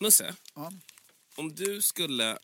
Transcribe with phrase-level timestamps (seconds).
[0.00, 0.36] Musse,
[1.36, 2.38] om du skulle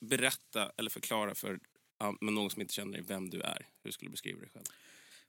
[0.00, 1.60] berätta eller förklara för
[1.98, 4.50] ja, men någon som inte känner dig vem du är, hur skulle du beskriva dig
[4.50, 4.64] själv?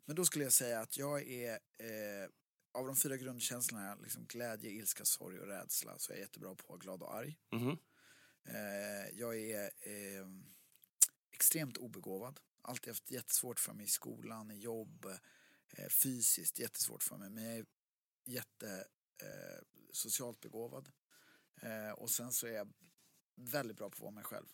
[0.06, 2.30] Men då skulle jag säga att jag är eh,
[2.72, 6.78] av de fyra grundkänslorna, liksom glädje, ilska, sorg och rädsla, så är jag jättebra på
[6.78, 7.38] glad och arg.
[7.52, 7.78] Mhm.
[8.44, 10.28] Eh, jag är eh,
[11.32, 12.40] extremt obegåvad.
[12.62, 15.06] Alltid haft jättesvårt för mig i skolan, i jobb,
[15.70, 17.30] eh, fysiskt jättesvårt för mig.
[17.30, 17.66] Men jag är
[18.26, 18.88] jätte
[19.22, 20.92] eh, socialt begåvad.
[21.62, 22.68] Eh, och sen så är jag
[23.36, 24.46] väldigt bra på att vara mig själv.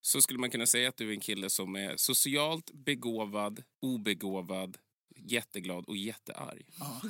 [0.00, 4.78] Så skulle man kunna säga att du är en kille som är socialt begåvad, obegåvad,
[5.16, 6.66] jätteglad och jättearg.
[6.78, 7.00] Ja.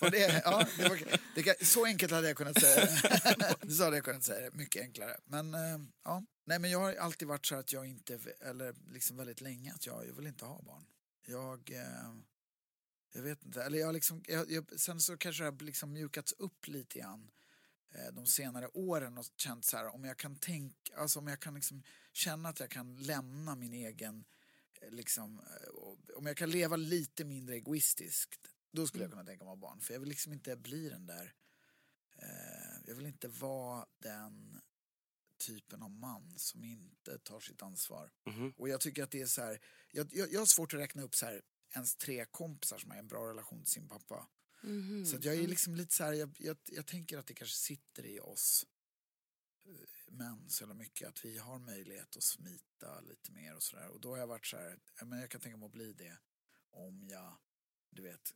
[0.00, 0.98] och det, ja, det var,
[1.34, 3.70] det kan, så enkelt hade jag kunnat säga det.
[3.74, 5.16] Så hade jag kunnat säga det, mycket enklare.
[5.24, 9.16] Men eh, ja, nej men jag har alltid varit så att jag inte, eller liksom
[9.16, 10.84] väldigt länge, att jag, jag vill inte ha barn.
[11.26, 12.14] Jag, eh,
[13.14, 16.32] jag vet inte, eller jag liksom, jag, jag, sen så kanske det har liksom mjukats
[16.32, 17.30] upp lite grann
[18.12, 21.54] de senare åren och känt så här om jag kan tänka, alltså om jag kan
[21.54, 24.24] liksom känna att jag kan lämna min egen
[24.80, 29.44] eh, liksom, eh, om jag kan leva lite mindre egoistiskt då skulle jag kunna tänka
[29.44, 29.80] mig att ha barn.
[29.80, 31.34] För jag vill liksom inte bli den där,
[32.16, 34.60] eh, jag vill inte vara den
[35.38, 38.10] typen av man som inte tar sitt ansvar.
[38.26, 38.54] Mhm.
[38.56, 39.60] Och jag tycker att det är så här,
[39.92, 41.42] jag, jag, jag har svårt att räkna upp så här
[41.74, 44.26] ens tre kompisar som har en bra relation till sin pappa.
[44.62, 45.06] Mhm.
[45.06, 47.56] Så att jag är liksom lite så här, jag, jag, jag tänker att det kanske
[47.56, 48.66] sitter i oss
[49.64, 53.88] eh, män så jävla mycket att vi har möjlighet att smita lite mer och sådär.
[53.88, 56.18] Och då har jag varit så här, men jag kan tänka mig att bli det
[56.70, 57.36] om jag,
[57.90, 58.34] du vet,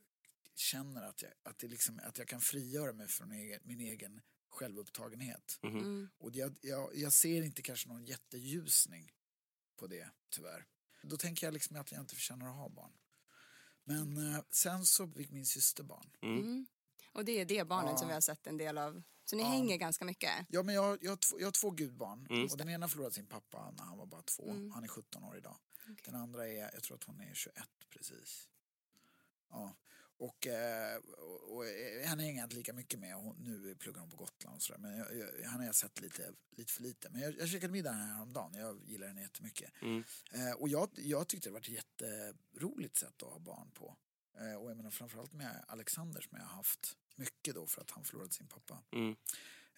[0.55, 4.21] känner att jag, att det liksom, att jag kan frigöra mig från egen, min egen
[4.49, 5.59] självupptagenhet.
[5.63, 5.77] Mhm.
[5.77, 6.09] Mm.
[6.17, 9.11] Och jag, jag, jag ser inte kanske någon jätteljusning
[9.75, 10.65] på det, tyvärr.
[11.01, 12.93] Då tänker jag liksom att jag inte förtjänar att ha barn.
[13.85, 16.09] Men eh, sen så fick min syster barn.
[16.21, 16.65] Mm.
[17.13, 17.97] Och det är det barnet Ja.
[17.97, 19.03] som vi har sett en del av.
[19.25, 19.49] Så ni Ja.
[19.49, 20.31] hänger ganska mycket.
[20.49, 22.27] Ja, men jag, jag, har två, jag har två gudbarn.
[22.29, 22.47] Mm.
[22.51, 24.49] Och den ena förlorade sin pappa när han var bara två.
[24.49, 24.71] Mm.
[24.71, 25.55] Han är 17 år idag.
[26.05, 28.49] Den andra är, jag tror att hon är 21 precis.
[29.49, 29.75] Ja.
[30.17, 33.15] Och, eh, och, och eh, henne hänger inte lika mycket med.
[33.15, 34.79] Hon, nu pluggar hon på Gotland och sådär.
[34.79, 37.09] Men jag, jag, han har jag sett lite, lite för lite.
[37.09, 38.53] Men jag, jag käkade middag här häromdagen.
[38.53, 39.71] Jag gillar henne jättemycket.
[39.81, 40.03] Mm.
[40.31, 43.97] Eh, och jag, jag tyckte det var ett jätteroligt sätt att ha barn på.
[44.39, 47.91] Eh, och jag menar framförallt med Alexander som jag har haft mycket då för att
[47.91, 48.83] han förlorade sin pappa.
[48.91, 49.15] Mm.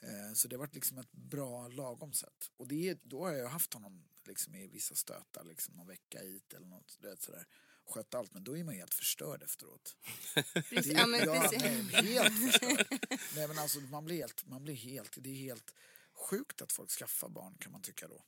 [0.01, 2.51] Eh, Så det har varit liksom ett bra lagom sätt.
[2.57, 6.53] Och det, då har jag haft honom liksom i vissa stötar, liksom någon vecka hit
[6.53, 7.45] eller något sådär.
[7.87, 9.95] Skött allt, men då är man helt förstörd efteråt.
[10.53, 12.87] Det, Ja, men ja, nej, helt förstörd.
[13.35, 15.73] nej, men alltså, man, blir helt, man blir helt, det är helt
[16.13, 18.21] sjukt att folk skaffar barn kan man tycka då.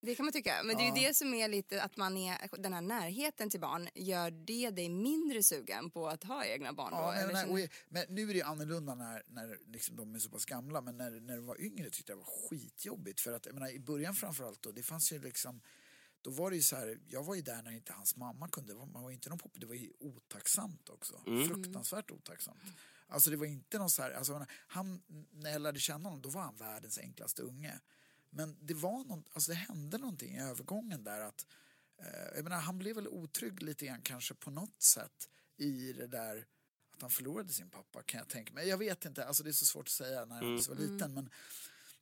[0.00, 0.62] Det kan man tycka.
[0.64, 3.60] Men det är ju det som är lite att man är, den här närheten till
[3.60, 6.96] barn, gör det dig mindre sugen på att ha egna barn då?
[6.96, 10.14] Ja, men, eller men, känner- och, men nu är det annorlunda när, när liksom de
[10.14, 13.20] är så pass gamla men när, när de var yngre tyckte jag det var skitjobbigt
[13.20, 15.60] för att jag menar, i början framförallt då, det fanns ju liksom
[16.22, 18.74] då var det ju så här, jag var ju där när inte hans mamma kunde,
[18.74, 21.20] man var inte någon pop, det var ju otacksamt också.
[21.48, 22.58] Fruktansvärt otacksamt.
[23.06, 26.28] Alltså det var inte någon så här, alltså han, när jag lärde känna honom då
[26.28, 27.80] var han världens enklaste unge.
[28.30, 31.46] Men det var någon, alltså det hände någonting i övergången där att
[31.98, 36.06] eh, jag menar, han blev väl otrygg lite grann kanske på något sätt i det
[36.06, 36.46] där
[36.90, 38.68] att han förlorade sin pappa kan jag tänka mig.
[38.68, 41.14] Jag vet inte, alltså det är så svårt att säga när han var så liten
[41.14, 41.30] men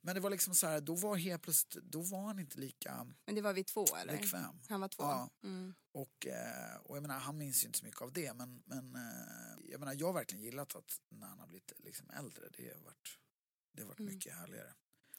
[0.01, 3.07] men det var liksom så här, då var helt plötsligt, då var han inte lika
[3.25, 4.17] Men det var vi två eller?
[4.17, 4.59] bekväm.
[4.69, 5.03] Han var två?
[5.03, 5.29] Ja.
[5.43, 5.75] Mm.
[5.91, 8.95] Och, eh, och jag menar, han minns ju inte så mycket av det men, men
[8.95, 12.73] eh, jag menar, jag har verkligen gillat att när han har blivit liksom äldre, det
[12.77, 13.09] har varit,
[13.73, 14.13] det har varit Mm.
[14.13, 14.73] mycket härligare.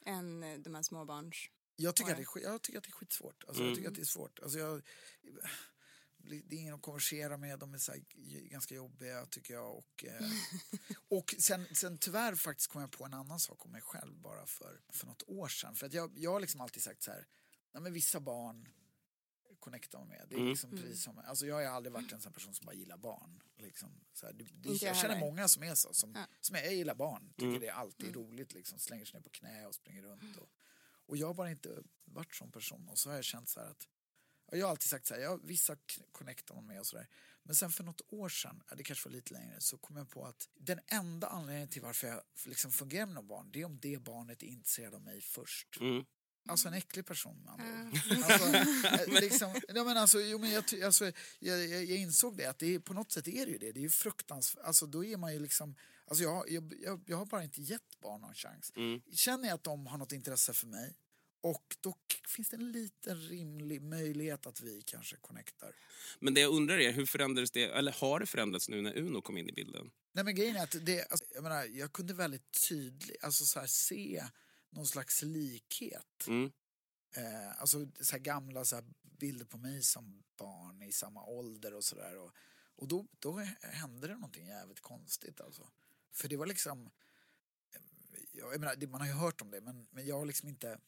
[0.05, 1.35] Än eh, de här småbarns...
[1.75, 3.43] Jag tycker, att det är, skit- jag tycker att det är skitsvårt.
[3.47, 4.39] Alltså, Jag tycker att det är svårt.
[4.39, 4.81] Alltså, jag,
[6.23, 8.01] det är ingen att konversera med, de är så här,
[8.49, 9.75] ganska jobbiga tycker jag.
[9.77, 10.25] Och, eh,
[11.09, 14.45] och sen, sen tyvärr faktiskt kom jag på en annan sak om mig själv bara
[14.45, 15.75] för, för något år sedan.
[15.75, 17.27] För att jag, jag har liksom alltid sagt så här,
[17.73, 18.67] nej men vissa barn
[19.59, 20.25] connectar man med.
[20.29, 20.49] Det är Mm.
[20.49, 23.43] liksom precis som, alltså jag har aldrig varit en sån person som bara gillar barn.
[23.57, 26.25] Liksom, så här, det, det, jag känner många som är så, som, Ja.
[26.41, 27.59] som är, jag gillar barn, tycker Mm.
[27.59, 30.37] det är alltid roligt, liksom, slänger sig ner på knä och springer runt.
[30.37, 30.49] Och,
[31.05, 33.67] och jag har bara inte varit sån person och så har jag känt så här
[33.67, 33.87] att
[34.51, 35.77] jag har alltid sagt så här, ja, vissa
[36.11, 37.07] connectar man med och sådär.
[37.43, 40.25] Men sen för något år sedan, det kanske var lite längre, så kom jag på
[40.25, 43.79] att den enda anledningen till varför jag liksom fungerar med något barn, det är om
[43.79, 45.77] det barnet är intresserad av mig först.
[45.81, 46.05] Mm.
[46.47, 47.49] Alltså en äcklig person.
[47.49, 48.57] Alltså,
[48.87, 51.05] eh, liksom, ja, men alltså, jo, men jag, alltså,
[51.39, 53.71] jag, jag, jag insåg det, att det är, på något sätt är det ju det.
[53.71, 54.65] Det är ju fruktansvärt.
[54.65, 55.75] Alltså, då är man ju liksom,
[56.05, 58.71] alltså, jag, jag, jag, jag har bara inte gett barn någon chans.
[58.75, 59.01] Mm.
[59.11, 60.95] Känner jag att de har något intresse för mig
[61.41, 61.95] och då
[62.27, 65.75] finns det en liten rimlig möjlighet att vi kanske connectar.
[66.19, 69.21] Men det jag undrar är, hur förändrades det, eller har det förändrats nu när Uno
[69.21, 69.91] kom in i bilden?
[70.11, 73.59] Nej men grejen är att det, alltså, jag, menar, jag kunde väldigt tydligt alltså, så
[73.59, 74.23] här, se
[74.69, 76.27] någon slags likhet.
[76.27, 76.51] Mm.
[77.15, 81.73] Eh, alltså så här gamla så här, bilder på mig som barn i samma ålder
[81.73, 82.17] och sådär.
[82.17, 82.31] Och,
[82.75, 85.69] och då, då hände det någonting jävligt konstigt alltså.
[86.11, 86.85] För det var liksom,
[87.75, 87.81] eh,
[88.31, 90.67] jag, jag menar, man har ju hört om det men, men jag har liksom inte,
[90.67, 90.79] jag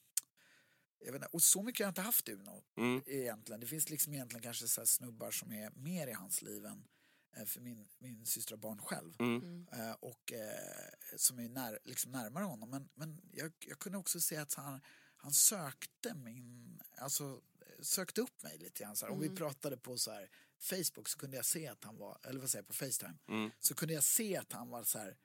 [1.08, 3.04] inte, och så mycket har jag inte haft Uno Mm.
[3.06, 3.60] egentligen.
[3.60, 6.88] Det finns liksom egentligen kanske så här snubbar som är mer i hans liv än
[7.36, 9.14] eh, för min, min syster har barn själv.
[9.20, 9.68] Mm.
[9.72, 12.70] Eh, och eh, som är när, liksom närmare honom.
[12.70, 14.82] Men, men jag, jag kunde också se att han,
[15.18, 17.42] han sökte min, alltså
[17.82, 18.96] sökte upp mig lite grann.
[18.96, 19.14] Så här.
[19.14, 22.40] Om vi pratade på så här, Facebook så kunde jag se att han var, eller
[22.40, 23.18] vad säger jag, på Facetime.
[23.28, 23.52] Mm.
[23.60, 25.18] Så kunde jag se att han var så här,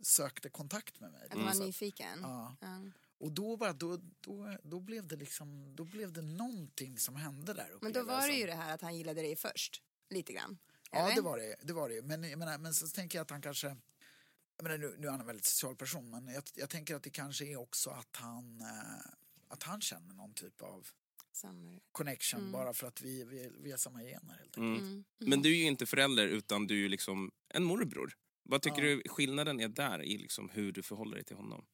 [0.00, 1.26] sökte kontakt med mig.
[1.30, 2.18] Att man var nyfiken.
[2.22, 2.56] Ja.
[2.60, 2.82] Ja.
[3.22, 7.54] Och då, bara, då, då, då blev det liksom, då blev det någonting som hände
[7.54, 7.84] där uppe.
[7.84, 9.82] Men då var det ju det här att han gillade dig först.
[10.10, 10.58] Lite grann.
[10.90, 11.56] Ja, det var det.
[11.62, 12.02] det, var det.
[12.02, 13.76] Men, jag menar, men så tänker jag att han kanske...
[14.56, 17.02] Jag menar, nu, nu är han en väldigt social person, men jag, jag tänker att
[17.02, 19.12] det kanske är också att han, eh,
[19.48, 20.86] att han känner någon typ av
[21.32, 21.80] Samma.
[21.92, 24.82] connection bara för att vi, vi, vi har samma gener helt enkelt.
[24.82, 25.04] Mm.
[25.18, 28.16] Men du är ju inte förälder utan du är ju liksom en morbror.
[28.42, 31.64] Vad tycker du skillnaden är där i liksom hur du förhåller dig till honom?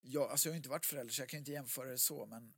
[0.00, 2.52] Jag, alltså jag har inte varit förälder så jag kan inte jämföra det så, men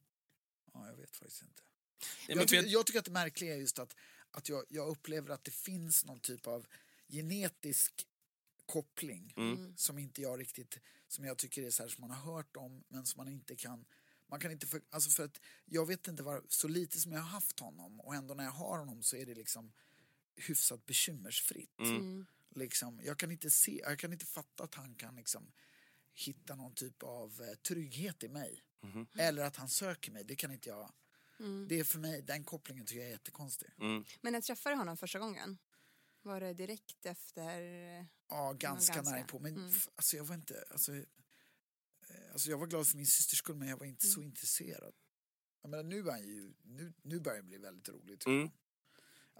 [0.72, 1.62] ja, jag vet faktiskt inte.
[2.00, 3.96] Ja, men jag, för tycker, jag tycker att det märkliga är just att,
[4.30, 6.66] att jag, jag upplever att det finns någon typ av
[7.08, 8.06] genetisk
[8.66, 9.76] koppling Mm.
[9.76, 10.78] som inte jag riktigt,
[11.08, 13.56] som jag tycker är så här som man har hört om men som man inte
[13.56, 13.84] kan
[14.26, 17.20] man kan inte, för, alltså för att jag vet inte var, så lite som jag
[17.20, 19.72] har haft honom och ändå när jag har honom så är det liksom
[20.36, 21.78] hyfsat bekymmersfritt.
[21.78, 22.26] Mm.
[22.54, 25.52] Liksom, jag kan inte se, jag kan inte fatta att han kan liksom
[26.14, 28.62] hitta någon typ av eh, trygghet i mig.
[28.80, 29.06] Mhm.
[29.18, 30.92] Eller att han söker mig, det kan inte jag.
[31.40, 31.68] Mm.
[31.68, 33.68] Det är för mig, den kopplingen tycker jag är jättekonstig.
[33.80, 34.04] Mm.
[34.20, 35.58] Men när träffade honom första gången?
[36.22, 37.60] Var det direkt efter?
[38.28, 39.14] Ja, ganska, ganska.
[39.14, 39.38] nära på.
[39.38, 39.72] Men Mm.
[39.96, 43.68] alltså jag var inte, alltså, eh, alltså jag var glad för min systers skull men
[43.68, 44.12] jag var inte Mm.
[44.14, 44.94] så intresserad.
[45.62, 48.20] Jag menar, nu, är han ju, nu, nu börjar det bli väldigt roligt.
[48.20, 48.42] tycker Mm.
[48.42, 48.52] jag.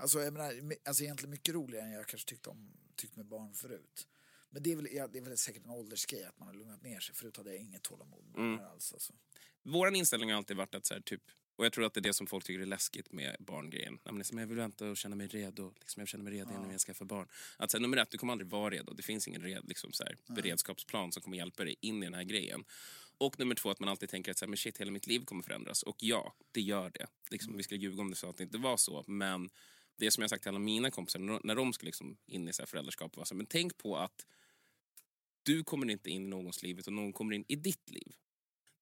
[0.03, 3.27] Alltså, jag menar, me- alltså egentligen mycket roligare än jag kanske tyckte om tyckt med
[3.27, 4.09] barn förut.
[4.55, 6.83] Men det är, väl, ja, det är väl säkert en åldersgrej att man har lugnat
[6.83, 7.15] ner sig.
[7.15, 8.61] Förut hade jag inget tålamod med Mm.
[8.67, 8.93] alls.
[8.93, 9.13] Alltså.
[9.63, 11.23] Vår inställning har alltid varit att så här, typ,
[11.57, 13.99] och jag tror att det är det som folk tycker är läskigt med barngrejen.
[14.05, 15.73] Men liksom, jag vill vänta och känna mig redo.
[15.81, 17.29] Liksom, jag känner mig redo innan jag skaffar barn.
[17.57, 18.93] Att, så här, nummer ett, du kommer aldrig vara redo.
[18.93, 22.15] Det finns ingen red, liksom, så här, beredskapsplan som kommer hjälpa dig in i den
[22.15, 22.65] här grejen.
[23.19, 25.25] Och nummer två, att man alltid tänker att så här, men shit, hela mitt liv
[25.25, 25.83] kommer förändras.
[25.83, 27.07] Och ja, det gör det.
[27.31, 29.05] Liksom, Vi skulle ljuga om det sa att det inte var så.
[29.07, 29.51] Men
[29.97, 32.63] det som jag sagt till alla mina kompisar när de- ska liksom in i så
[32.63, 34.27] här föräldraskap var så här, men tänk på att
[35.43, 38.15] du kommer inte in i någons liv utan någon kommer in i ditt liv.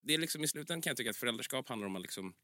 [0.02, 2.34] Det är liksom, I slutändan kan jag tycka att föräldraskap handlar om att liksom,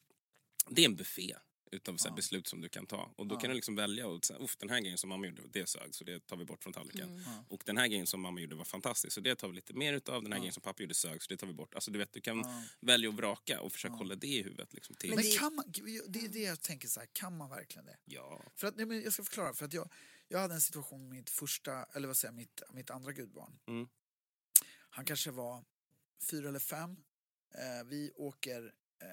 [0.70, 1.36] det är en buffé
[1.72, 3.14] utav så här beslut som du kan ta.
[3.16, 5.42] Och då kan du liksom välja och säga, "Uff, den här grejen som mamma gjorde,
[5.52, 7.24] det sög så det tar vi bort från tallriken.
[7.48, 9.92] Och den här grejen som mamma gjorde var fantastisk så det tar vi lite mer
[9.92, 10.22] utav.
[10.22, 11.74] Den här grejen som pappa gjorde sög så det tar vi bort.
[11.74, 12.44] Alltså du vet, du kan
[12.80, 14.72] välja och vraka och försöka hålla det i huvudet.
[14.74, 15.14] Liksom, till.
[15.14, 15.64] Men kan man,
[16.08, 17.96] det är det jag tänker så här, kan man verkligen det?
[18.04, 18.42] Ja.
[18.54, 19.92] För att, nej, men jag ska förklara, för att jag,
[20.28, 23.58] jag hade en situation med mitt första, eller vad säger mitt, mitt andra gudbarn.
[23.66, 23.88] Mm.
[24.96, 25.64] Han kanske var
[26.30, 26.96] fyra eller fem.
[27.54, 29.08] Eh, vi åker, eh,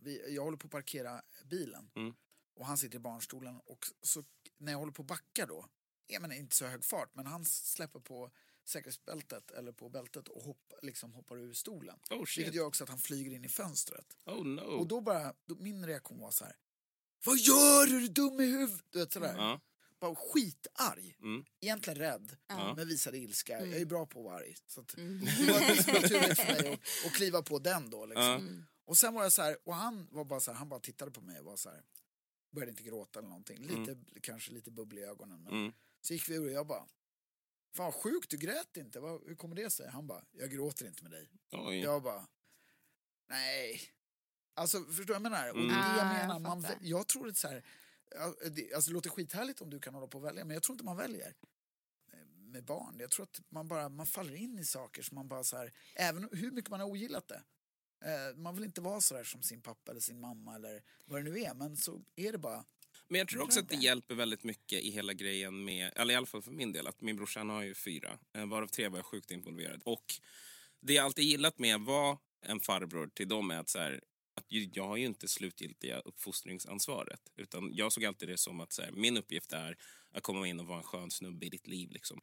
[0.00, 2.14] vi, jag håller på att parkera bilen Mm.
[2.54, 4.24] och han sitter i barnstolen och så
[4.58, 5.68] när jag håller på att backa då,
[6.06, 8.30] jag menar inte så hög fart, men han släpper på
[8.64, 11.98] säkerhetsbältet eller på bältet och hopp, liksom hoppar ur stolen.
[12.10, 12.38] Oh shit.
[12.38, 14.16] Vilket gör också att han flyger in i fönstret.
[14.26, 14.60] Oh no.
[14.60, 16.56] Och då bara, då, min reaktion var så här.
[17.24, 18.00] Vad gör du?
[18.00, 18.84] Du dum i huvudet?
[18.90, 19.34] Du vet sådär.
[19.36, 19.60] Ja.
[20.00, 21.16] Bara skitarg.
[21.20, 21.44] Mm.
[21.60, 22.74] Egentligen rädd, Ja.
[22.74, 23.52] men visade ilska.
[23.66, 24.56] Jag är bra på att vara arg.
[24.66, 25.20] Så att, Mm.
[25.24, 28.06] Det var liksom naturligt för mig att, att kliva på den då.
[28.06, 28.66] Liksom.
[28.84, 31.10] Och sen var jag så här, och han var bara så här, han bara tittade
[31.10, 31.82] på mig och var så här.
[32.50, 33.58] började inte gråta eller någonting.
[33.62, 35.42] Lite, kanske lite bubblig i ögonen.
[35.42, 35.72] Men Mm.
[36.00, 36.86] Så gick vi ur och jag bara,
[37.74, 39.00] fan vad sjukt, du grät inte.
[39.00, 39.88] Vad, hur kommer det sig?
[39.90, 41.28] Han bara, jag gråter inte med dig.
[41.52, 41.78] Oj.
[41.80, 42.26] Jag bara,
[43.28, 43.80] nej.
[44.54, 45.50] Alltså förstår du vad jag menar?
[45.50, 45.76] Och det Mm.
[45.76, 46.38] jag Ah, menar.
[46.38, 47.64] Man, jag tror att så här,
[48.74, 50.84] alltså, det låter skithärligt om du kan hålla på och välja, men jag tror inte
[50.84, 51.34] man väljer
[52.12, 52.96] eh, med barn.
[52.98, 55.72] Jag tror att man bara man faller in i saker som man bara så här,
[55.94, 57.42] även hur mycket man har ogillat det.
[58.04, 61.24] Eh, man vill inte vara så där som sin pappa eller sin mamma eller vad
[61.24, 62.64] det nu är, men så är det bara.
[63.08, 66.16] Men jag tror också att det hjälper väldigt mycket i hela grejen med, eller i
[66.16, 68.98] alla fall för min del, att min brorsa har ju fyra, eh, varav tre var
[68.98, 69.82] jag sjukt involverad.
[69.84, 70.04] Och
[70.80, 74.02] det jag alltid gillat med att vara en farbror till dem är att så här,
[74.36, 77.20] att jag har ju inte slutgiltiga uppfostringsansvaret.
[77.36, 79.76] Utan jag såg alltid det som att så här, min uppgift är
[80.12, 81.90] att komma in och vara en skön snubbe i ditt liv.
[81.90, 82.20] Liksom.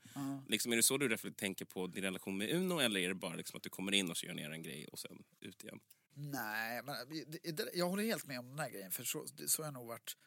[0.48, 3.36] Liksom, är det så du tänker på din relation med Uno eller är det bara
[3.36, 5.80] liksom att du kommer in och så gör ni en grej och sen ut igen?
[6.16, 6.96] Nej, men
[7.56, 8.92] det, jag håller helt med om den här grejen.
[8.92, 10.18] För så, så har jag nog varit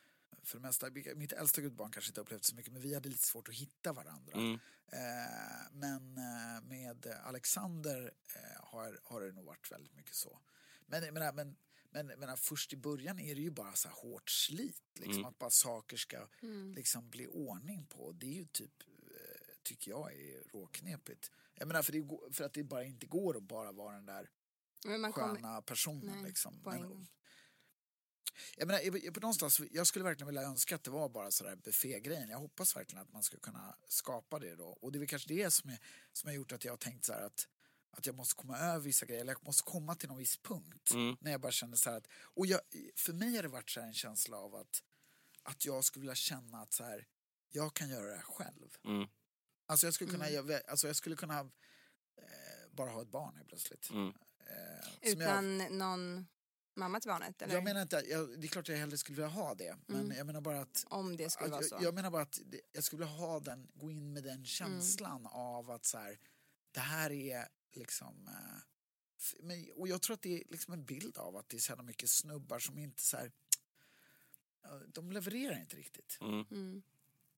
[0.42, 0.90] för det mesta.
[1.16, 3.92] Mitt äldsta gudbarn kanske inte upplevt så mycket, men vi hade lite svårt att hitta
[3.92, 4.32] varandra.
[4.32, 4.58] Mm.
[4.92, 10.40] Eh, men eh, med Alexander eh, har, har det nog varit väldigt mycket så.
[10.86, 11.56] Men, men, men,
[12.04, 14.82] men, men först i början är det ju bara så här hårt slit.
[14.94, 15.24] Liksom, Mm.
[15.24, 16.28] Att bara saker ska
[16.74, 18.12] liksom bli ordning på.
[18.12, 21.30] Det är ju typ, eh, tycker jag, är råknepigt.
[21.54, 24.30] Jag menar, för, det, för att det bara inte går att bara vara den där
[24.84, 25.34] Men man kommer...
[25.34, 26.16] sköna personen.
[26.16, 26.60] Nej, liksom.
[26.64, 27.06] Men-
[28.56, 31.56] jag, menar, jag, på någonstans, jag skulle verkligen vilja önska att det var bara sådär
[31.56, 32.28] buffégrejen.
[32.28, 34.64] Jag hoppas verkligen att man ska kunna skapa det då.
[34.66, 35.78] Och det är väl kanske det som, är,
[36.12, 37.48] som har gjort att jag har tänkt så här att,
[37.98, 39.20] att jag måste komma över vissa grejer.
[39.20, 40.90] Eller jag måste komma till någon viss punkt.
[40.90, 41.16] Mm.
[41.20, 42.06] När jag bara känner så här att...
[42.22, 42.60] Och jag,
[42.96, 44.82] för mig har det varit så här en känsla av att,
[45.42, 47.06] att jag skulle vilja känna att så här,
[47.48, 48.76] jag kan göra det här själv.
[48.84, 49.08] Mm.
[49.66, 53.48] Alltså jag skulle kunna, jag, alltså jag skulle kunna eh, bara ha ett barn helt
[53.48, 53.90] plötsligt.
[53.90, 54.08] Mm.
[54.38, 56.26] Eh, som jag- Utan någon
[56.76, 57.42] mamma till barnet?
[57.42, 57.54] Eller?
[57.54, 59.76] jag menar inte, jag, det är klart jag hellre skulle vilja ha det.
[59.86, 61.78] Men jag menar bara att Om det skulle att vara jag, så.
[61.80, 65.26] jag menar bara att det, jag skulle vilja ha den, gå in med den känslan
[65.26, 66.18] av att så här,
[66.72, 68.28] det här är liksom...
[68.28, 68.62] Eh,
[69.40, 71.82] men, och jag tror att det är liksom en bild av att det är så
[71.82, 73.32] mycket snubbar som inte så här...
[74.88, 76.18] De levererar inte riktigt.
[76.20, 76.82] Mm.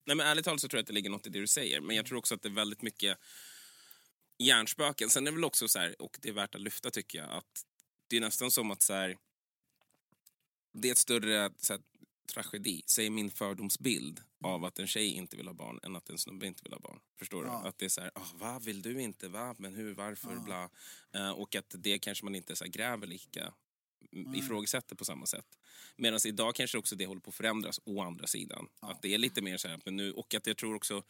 [0.04, 1.80] Nej, men ärligt talat så tror jag att det ligger något i det du säger.
[1.80, 3.18] Men jag tror också att det är väldigt mycket
[4.38, 5.10] hjärnspöken.
[5.10, 7.30] Sen är det väl också så här, och det är värt att lyfta tycker jag,
[7.30, 7.66] att
[8.06, 9.18] det är nästan som att så här,
[10.72, 11.82] det är ett större så här,
[12.32, 16.18] tragedi, säger min fördomsbild av att en tjej inte vill ha barn än att en
[16.18, 17.00] snubbe inte vill ha barn.
[17.18, 17.48] Förstår du?
[17.48, 17.68] Ja.
[17.68, 19.28] Att det är så här, ah, va, vill du inte?
[19.28, 19.54] Va?
[19.58, 20.36] Men hur, varför?
[20.36, 20.70] Bla.
[21.14, 23.54] Eh, och att det kanske man inte så här, gräver lika
[24.12, 25.58] mm, ifrågasätter på samma sätt.
[25.96, 28.68] Medan idag kanske också det håller på att förändras å andra sidan.
[28.80, 31.02] Att det är lite mer så här, men nu, och att jag tror också,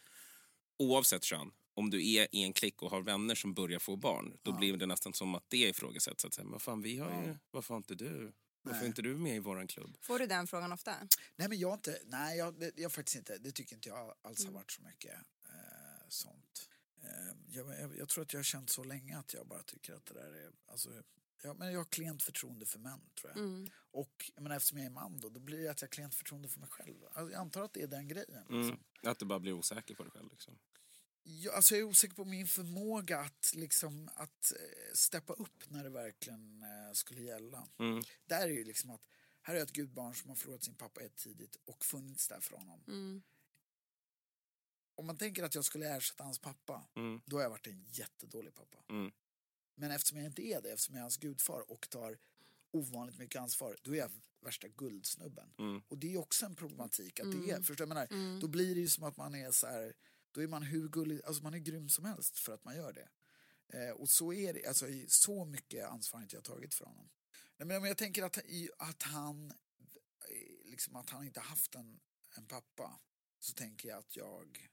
[0.79, 4.39] oavsett kön, om du är i en klick och har vänner som börjar få barn,
[4.43, 6.25] då blir det nästan som att det ifrågasätts.
[6.25, 8.33] Att säga, men fan, vi har ju, varför har inte du?
[8.63, 9.97] Varför är inte du med i våran klubb?
[10.01, 10.97] Får du den frågan ofta?
[11.37, 11.99] Nej, men jag inte...
[12.05, 13.39] Nej, jag, jag faktiskt inte.
[13.39, 15.15] Det tycker inte jag alls har varit så mycket
[15.49, 16.69] eh, sånt.
[17.03, 19.95] Eh, jag, jag, jag tror att jag har känt så länge att jag bara tycker
[19.95, 20.51] att det där är...
[20.67, 21.03] Alltså,
[21.43, 23.71] jag, men jag har klent förtroende för män, tror jag.
[23.91, 26.15] Och jag menar, eftersom jag är man då, då blir det att jag har klent
[26.15, 26.95] förtroende för mig själv.
[27.05, 28.43] Alltså, jag antar att det är den grejen.
[28.43, 28.63] Liksom.
[28.63, 28.79] Mm.
[29.03, 30.29] Att du bara blir osäker på dig själv.
[30.31, 30.59] Liksom.
[31.31, 35.85] Jag, alltså jag är osäker på min förmåga att, liksom, att eh, steppa upp när
[35.85, 37.69] det verkligen eh, skulle gälla.
[37.79, 38.03] Mm.
[38.27, 39.03] Där är ju liksom att
[39.43, 42.57] här är ett gudbarn som har förlorat sin pappa ett tidigt och funnits där för
[42.57, 42.85] honom.
[42.89, 43.23] Mm.
[44.95, 47.21] Om man tänker att jag skulle ersätta hans pappa, Mm.
[47.27, 48.79] då har jag varit en jättedålig pappa.
[48.89, 49.13] Mm.
[49.75, 52.19] Men eftersom jag inte är det, eftersom jag är hans gudfar och tar
[52.71, 55.55] ovanligt mycket ansvar, då är jag värsta guldsnubben.
[55.59, 55.83] Mm.
[55.89, 57.21] Och det är också en problematik.
[57.21, 58.41] Att det är, förstår du vad jag menar?
[58.41, 59.95] Då blir det ju som att man är så här,
[60.39, 62.93] då är man hur gullig, alltså man är grym som helst för att man gör
[62.93, 63.09] det.
[63.79, 67.09] Eh, och så är det, alltså så mycket ansvar har inte jag tagit för honom.
[67.57, 68.39] Nej, men om jag tänker att,
[68.79, 72.01] att han eh, liksom att han inte haft en,
[72.37, 73.01] en pappa
[73.39, 74.69] så tänker jag att jag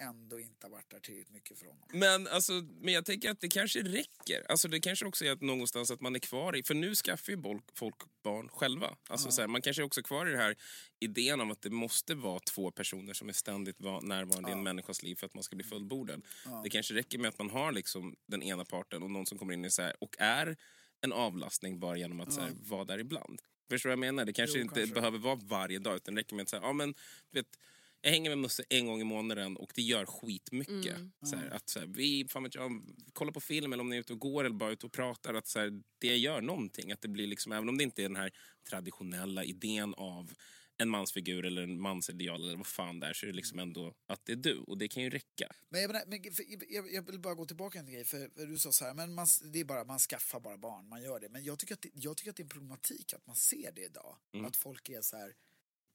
[0.00, 1.82] ändå inte har varit där tillräckligt mycket för honom.
[1.92, 4.46] Men, alltså, men jag tänker att det kanske räcker.
[4.48, 6.62] Alltså, det kanske också är att någonstans att man är kvar i...
[6.62, 7.42] För nu skaffar ju
[7.74, 8.96] folk, barn själva.
[9.08, 10.56] Alltså, så här, man kanske är också kvar i den här
[11.00, 14.62] idén om att det måste vara två personer som är ständigt va- närvarande i en
[14.62, 16.22] människas liv för att man ska bli fullbordad.
[16.62, 19.52] Det kanske räcker med att man har liksom den ena parten och någon som kommer
[19.54, 20.56] in i så här, och är
[21.00, 23.42] en avlastning bara genom att så här, vara där ibland.
[23.70, 24.24] Förstår du vad jag menar?
[24.24, 24.94] Det kanske Jo, inte kanske.
[24.94, 26.94] behöver vara varje dag utan det räcker med att säga, ja men
[27.30, 27.58] du vet,
[28.06, 30.96] jag hänger med Musse en gång i månaden och det gör skitmycket.
[31.24, 32.82] Så här, att så här, vi fan vet jag,
[33.12, 35.34] kollar på film eller om ni är ute och går eller bara ute och pratar.
[35.34, 36.92] Att så här, det gör någonting.
[36.92, 38.32] Att det blir liksom, även om det inte är den här
[38.70, 40.32] traditionella idén av
[40.78, 43.94] en mansfigur eller en mansideal eller vad fan det är så är det liksom ändå
[44.06, 45.52] att det är du och det kan ju räcka.
[45.68, 48.46] Men jag, menar, men för, jag, jag vill bara gå tillbaka en grej, för, för
[48.46, 51.20] du sa så här, men man, det är bara, man skaffar bara barn, man gör
[51.20, 51.28] det.
[51.28, 53.72] Men jag tycker att det, jag tycker att det är en problematik att man ser
[53.72, 54.16] det idag.
[54.46, 55.34] Att folk är så här,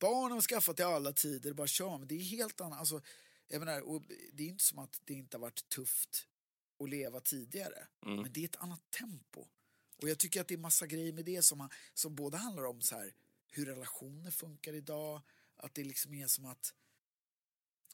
[0.02, 1.98] barn har skaffat i alla tider, bara kör.
[1.98, 3.02] Men det är helt annat, alltså,
[3.48, 4.04] jag menar, och
[4.34, 6.28] det är inte som att det inte har varit tufft
[6.80, 7.88] att leva tidigare.
[8.22, 9.46] Men det är ett annat tempo.
[10.02, 12.82] Och jag tycker att det är massa grejer med det som, som både handlar om
[12.82, 13.14] så här,
[13.52, 15.22] hur relationer funkar idag,
[15.58, 16.74] att det liksom är som att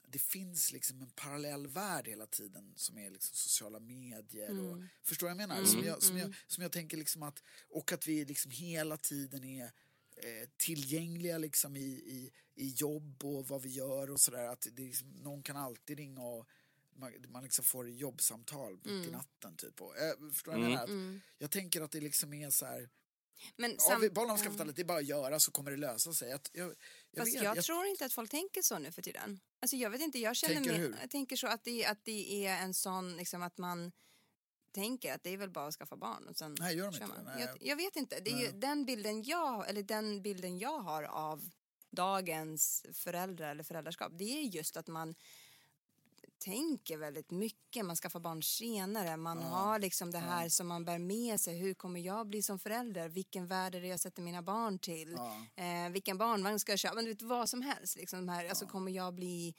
[0.09, 4.59] det finns liksom en parallell värld hela tiden som är liksom sociala medier.
[4.59, 5.65] Och, förstår du vad jag menar?
[5.65, 9.43] Som, jag, som, jag, som jag tänker liksom att, och att vi liksom hela tiden
[9.43, 9.71] är
[10.17, 14.47] eh, tillgängliga liksom i, i, i jobb och vad vi gör och sådär.
[14.47, 16.47] Att det liksom, någon kan alltid ringa och
[16.95, 19.81] man, man liksom får jobbsamtal mitt i natten typ.
[19.81, 20.83] Och, eh, förstår du vad jag?
[20.83, 22.89] Att, Jag tänker att det liksom är så här,
[23.55, 25.71] Men ja, sam- vi, barn har skaffat alla, det är bara att göra så kommer
[25.71, 26.29] det lösa sig.
[26.29, 26.75] Jag, jag, jag,
[27.17, 29.39] Fast vet, jag, tror inte att folk tänker så nu för tiden.
[29.59, 30.97] Alltså jag vet inte, jag känner Tänker mer, hur?
[31.01, 33.91] jag tänker så att det, att det är en sån, liksom att man
[34.81, 37.07] tänker att det är väl bara att skaffa barn och sen Nej, gör de inte
[37.07, 37.25] man.
[37.25, 37.41] Nej.
[37.41, 41.03] Jag, jag vet inte, det är ju den bilden jag, eller den bilden jag har
[41.03, 41.50] av
[41.89, 45.15] dagens föräldrar eller föräldraskap, det är just att man
[46.38, 51.00] tänker väldigt mycket, man skaffar barn senare, man har liksom det här som man bär
[51.00, 54.41] med sig, hur kommer jag bli som förälder, vilken värld är det jag sätter mina
[54.41, 55.13] barn till,
[55.55, 58.50] eh, vilken barnvagn ska jag köpa, men du vet vad som helst, liksom de här,
[58.50, 59.55] alltså kommer jag bli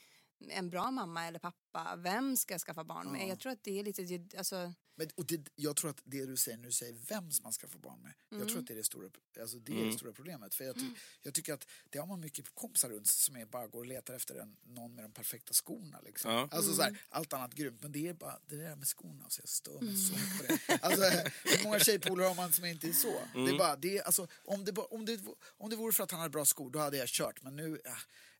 [0.47, 3.27] en bra mamma eller pappa, vem ska jag skaffa barn med?
[3.27, 6.37] Jag tror att det är lite, alltså, Men, och det, jag tror att det du
[6.37, 8.77] säger du säger vem som man ska få barn med, jag tror att det är
[8.77, 10.55] det stora, alltså det är det stora problemet.
[10.55, 10.85] För jag, ty,
[11.21, 14.13] jag tycker att det har man mycket kompisar runt som är bara går och letar
[14.13, 15.99] efter en, någon med de perfekta skorna.
[16.01, 16.31] Liksom.
[16.31, 16.47] Ja.
[16.51, 19.41] Alltså så här, allt annat grymt, men det är bara det där med skorna, så
[19.41, 20.79] jag stör mig så mycket på det.
[20.81, 21.03] Alltså,
[21.43, 23.21] hur många tjejpolare har man som inte är så?
[23.33, 25.19] Det är bara, det är, alltså, om, det, om, det,
[25.57, 27.41] om det vore för att han hade bra skor, då hade jag kört.
[27.41, 27.91] Men nu, äh,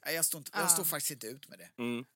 [0.05, 1.69] nej, jag, står inte, jag står faktiskt inte ut med det.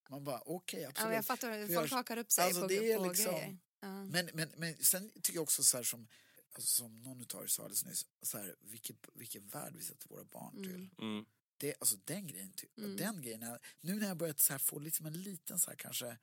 [0.10, 1.08] Man bara, okej, ja, absolut.
[1.08, 3.58] men jag fattar, folk jag- hakar upp sig alltså, på, det är på liksom- grejer.
[3.80, 4.04] Ja.
[4.06, 6.08] men, men, men sen tycker jag också så här som,
[6.54, 10.10] alltså, som någon utav er sa alldeles nyss, så här, vilken, vilken värld vi sätter
[10.10, 10.90] våra barn till.
[10.98, 11.26] Mm.
[11.58, 15.06] Det, alltså den grejen, ty- den grejen nu när jag börjat så här, få liksom
[15.06, 16.18] en liten så här, kanske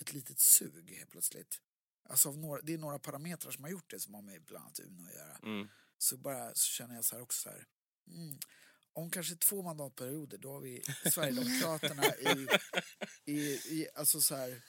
[0.00, 1.60] ett litet sug helt plötsligt.
[2.08, 4.64] Alltså av några, det är några parametrar som har gjort det som har med bland
[4.64, 5.36] annat Uno att göra.
[5.42, 5.68] Mm.
[5.98, 7.66] Så bara så känner jag så här också så här,
[8.06, 8.38] mm,
[8.92, 12.46] om kanske två mandatperioder då har vi Sverigedemokraterna i,
[13.32, 14.62] i, i, alltså så här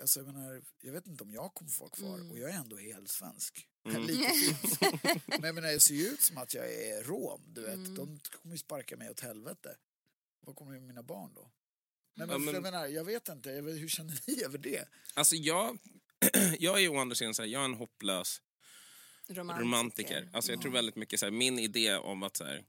[0.00, 2.54] Alltså jag menar, jag vet inte om jag kommer få vara kvar och jag är
[2.54, 3.68] ändå helt svensk.
[3.84, 4.80] Lite finsk.
[5.26, 7.96] Men jag menar, jag ser ju ut som att jag är rom, du vet.
[7.96, 9.76] De kommer ju sparka mig åt helvete.
[10.40, 11.50] Vad kommer mina barn då?
[12.14, 14.58] Nej, men, Ja, men- Jag menar, jag vet inte, jag vet, hur känner ni över
[14.58, 14.88] det?
[15.14, 15.78] Alltså jag,
[16.58, 18.42] jag är ju å andra sidan så här, jag är en hopplös
[19.28, 19.62] Romantiker.
[19.64, 20.28] romantiker.
[20.32, 22.64] Alltså jag tror väldigt mycket så här, min idé om att så här,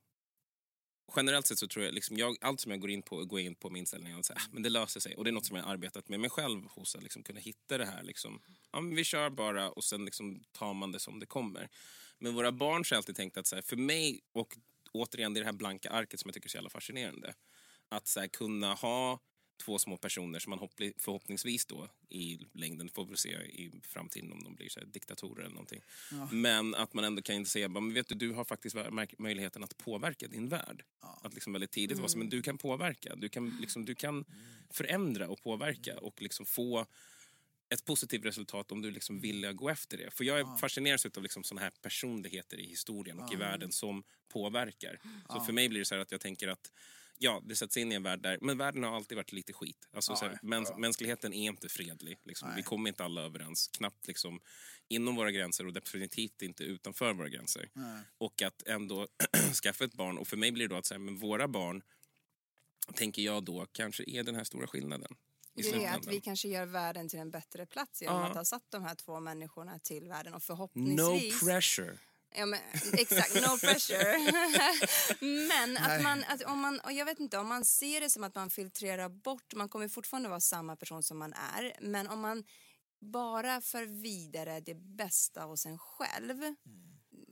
[1.15, 3.55] generellt sett så tror jag liksom, jag, allt som jag går in på, går in
[3.55, 5.15] på min inställning att så här, "Ah, men det löser sig.
[5.15, 7.39] Och det är något som jag har arbetat med mig själv hos att liksom kunna
[7.39, 10.99] hitta det här liksom, ja men vi kör bara och sen liksom tar man det
[10.99, 11.69] som det kommer.
[12.19, 14.57] Men våra barn har alltid tänkt att så här, för mig och
[14.91, 17.33] återigen det är det här blanka arket som jag tycker är så jävla fascinerande.
[17.89, 19.19] Att så här, kunna ha
[19.61, 24.43] två små personer som man förhoppningsvis då i längden får vi se i framtiden om
[24.43, 25.81] de blir så diktatorer eller någonting.
[26.31, 28.75] Men att man ändå kan säga, men vet du, du har faktiskt
[29.17, 30.83] möjligheten att påverka din värld.
[30.99, 34.25] Att liksom väldigt tidigt vara så, men du kan påverka, du kan, liksom, du kan
[34.69, 36.85] förändra och påverka och liksom få
[37.69, 40.11] ett positivt resultat om du liksom vill gå efter det.
[40.11, 44.03] För jag är fascinerad av liksom såna här personligheter i historien och i världen som
[44.29, 44.99] påverkar.
[45.29, 46.71] Så för mig blir det så här att jag tänker att
[47.23, 49.87] ja, det sätts in i en värld där, men världen har alltid varit lite skit.
[49.93, 52.19] Alltså, så här, mäns, Mänskligheten är inte fredlig.
[52.23, 52.49] Liksom.
[52.55, 54.39] Vi kommer inte alla överens, knappt liksom,
[54.87, 57.69] inom våra gränser och definitivt inte utanför våra gränser.
[58.17, 59.07] Och att ändå
[59.63, 61.81] skaffa ett barn, och för mig blir det då att säga, men våra barn,
[62.93, 65.15] tänker jag då, kanske är den här stora skillnaden.
[65.53, 68.27] Det är att vi kanske gör världen till en bättre plats genom Ja.
[68.27, 71.43] att ha satt de här två människorna till världen och No förhoppningsvis...
[71.43, 71.97] pressure.
[72.35, 72.59] Ja, men,
[72.93, 74.17] exakt, no pressure.
[75.47, 78.23] men att man, att om man, och jag vet inte, om man ser det som
[78.23, 82.19] att man filtrerar bort, man kommer fortfarande vara samma person som man är, men om
[82.21, 82.43] man
[83.01, 86.55] bara för vidare det bästa hos en själv,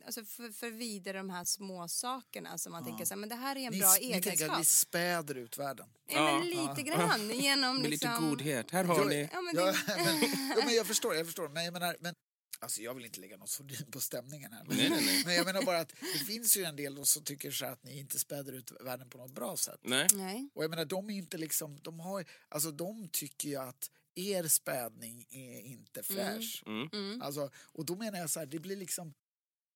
[0.06, 3.36] alltså för, för vidare de här små sakerna som man tänker så här, men det
[3.36, 4.60] här är en Ni, bra ni tänker att egenskap.
[4.60, 5.88] vi späder ut världen?
[6.08, 8.12] Ja, men lite grann genom Med liksom...
[8.12, 8.72] lite godhet.
[8.72, 9.30] Här har ni.
[9.34, 11.50] Ja, men Ja, men, men jag förstår, jag förstår.
[11.50, 12.16] Men jag menar, men,
[12.60, 14.63] alltså jag vill inte lägga något sordin på stämningen här.
[14.63, 15.22] Men, Nej, nej, nej.
[15.26, 18.00] men jag menar bara att det finns ju en del som tycker så att ni
[18.00, 19.80] inte späder ut världen på något bra sätt.
[19.84, 20.08] Nej.
[20.13, 20.50] nej.
[20.54, 24.48] Och jag menar, de är inte liksom, de har, alltså de tycker ju att er
[24.48, 26.63] spädning är inte fräsch.
[26.65, 27.22] Mm.
[27.22, 29.13] Alltså, och då menar jag så här, det blir liksom,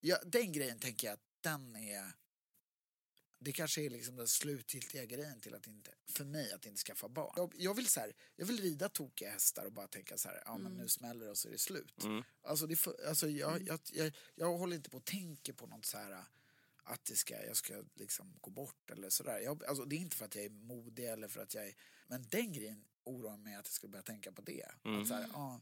[0.02, 2.14] ja, den grejen tänker jag att den är,
[3.44, 7.10] det kanske är liksom den slutgiltiga grejen till att inte, för mig att inte skaffa
[7.10, 7.34] barn.
[7.36, 10.44] Jag, jag vill så här, jag vill rida tokiga hästar och bara tänka så här,
[10.46, 12.04] ja men nu smäller det och så är det slut.
[12.42, 15.98] Alltså, det, alltså jag, jag, jag, jag håller inte på och tänker på något så
[15.98, 16.24] här
[16.84, 19.40] att det ska, jag ska liksom gå bort eller sådär.
[19.40, 21.76] Jag, alltså, det är inte för att jag är modig eller för att jag är,
[22.08, 24.66] men den grejen oroar mig att jag ska börja tänka på det.
[25.02, 25.62] Att så här, ja,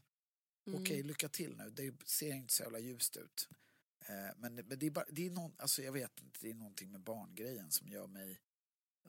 [0.74, 1.70] Okej, lycka till nu.
[1.70, 3.48] Det ser inte så jävla ljust ut.
[4.06, 6.50] Eh, men det, men det är bara, det är någon, alltså jag vet inte, det
[6.50, 8.40] är någonting med barngrejen som gör mig,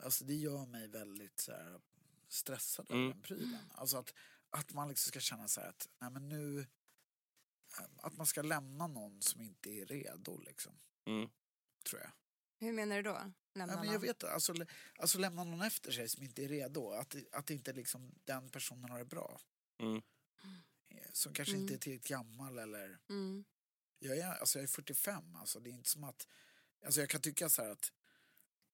[0.03, 1.81] alltså det gör mig väldigt så här,
[2.27, 3.71] stressad över den prylen.
[3.73, 4.13] Alltså att,
[4.49, 8.41] att man liksom ska känna så här att, nej men nu, eh, att man ska
[8.41, 11.29] lämna någon som inte är redo liksom, Mm.
[11.89, 12.11] tror jag.
[12.59, 13.31] Hur menar du då?
[13.55, 14.01] Lämna Ja, men jag någon?
[14.01, 14.53] vet alltså,
[14.99, 16.91] alltså lämna någon efter sig som inte är redo.
[16.91, 19.41] Att, att inte liksom den personen har det bra.
[19.79, 20.01] Mm.
[20.89, 22.99] Eh, Som kanske inte är tillräckligt gammal eller...
[24.05, 24.17] Mm.
[24.17, 26.27] Jag är, alltså jag är 45, alltså det är inte som att...
[26.85, 27.91] Alltså jag kan tycka så här att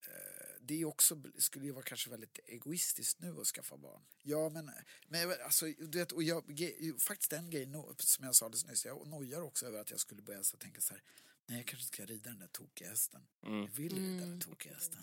[0.08, 4.02] eh, det är också, skulle ju vara kanske väldigt egoistiskt nu att skaffa barn.
[4.24, 4.72] Ja men,
[5.08, 8.66] men alltså, du vet, och jag, ge- faktiskt en grej no- som jag sa alldeles
[8.66, 11.04] nyss, jag nojar också över att jag skulle börja så tänka så här,
[11.46, 13.28] nej jag kanske ska rida den där tokiga hästen.
[13.42, 15.02] Jag vill rida den tokiga hästen.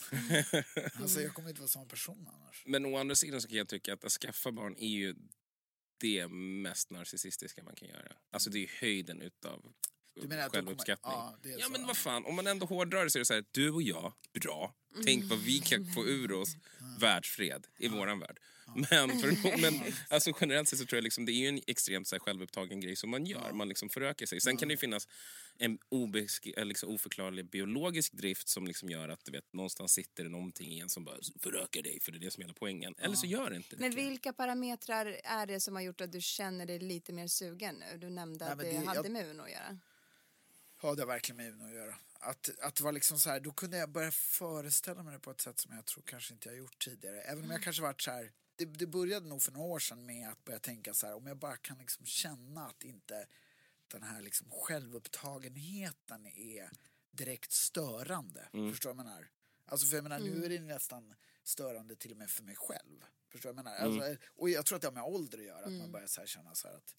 [1.03, 2.62] alltså jag kommer inte vara samma person annars.
[2.67, 5.15] Men å andra sidan så kan jag tycka att att skaffa barn är ju
[5.99, 8.17] det mest narcissistiska man kan göra.
[8.31, 9.73] Alltså det är höjden utav
[10.22, 11.14] Du menar att du kommer- självuppskattning.
[11.14, 13.70] ja, ja men vad fan, om man ändå hårdrar så är det så här, du
[13.70, 14.74] och jag, bra.
[15.05, 16.57] Tänk vad vi kan få ur oss
[17.00, 18.38] världsfred i våran värld.
[18.74, 22.09] Men, för, men alltså, generellt sett så tror jag liksom, det är ju en extremt
[22.09, 23.52] så här, självupptagen grej som man gör.
[23.52, 24.40] Man liksom förökar sig.
[24.40, 25.09] Sen kan det ju finnas
[25.59, 30.31] en obesk- liksom oförklarlig biologisk drift som liksom gör att du vet, någonstans sitter det
[30.31, 32.94] någonting i en som bara förökar dig för det är det som är hela poängen.
[32.98, 33.81] Eller så gör det inte det.
[33.81, 37.74] Men vilka parametrar är det som har gjort att du känner dig lite mer sugen
[37.74, 37.98] nu?
[37.98, 39.79] Du nämnde Nej, att det, det- hade jag- med Uno att göra.
[40.87, 41.94] Ja, det har verkligen med Uno att göra.
[42.20, 45.31] Att, att det var liksom så här, då kunde jag börja föreställa mig det på
[45.31, 47.20] ett sätt som jag tror kanske inte jag gjort tidigare.
[47.20, 50.07] Även om jag kanske varit så här, det, det började nog för några år sedan
[50.07, 53.27] med att börja tänka så här, om jag bara kan liksom känna att inte
[53.88, 56.70] den här liksom självupptagenheten är
[57.11, 58.49] direkt störande.
[58.70, 59.29] Förstår du vad jag menar?
[59.66, 63.05] Alltså för jag menar, nu är det nästan störande till och med för mig själv.
[63.29, 63.79] Förstår du vad jag menar?
[63.79, 66.27] Alltså, och jag tror att det har med ålder att göra, att man börjar så
[66.27, 66.94] känna så här att,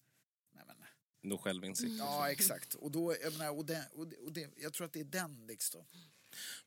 [1.22, 1.94] Då självinsikt.
[1.98, 2.74] Ja, exakt.
[2.74, 5.04] Och, då, jag, menar, och, det, och, det, och det, jag tror att det är
[5.04, 5.84] den liksom.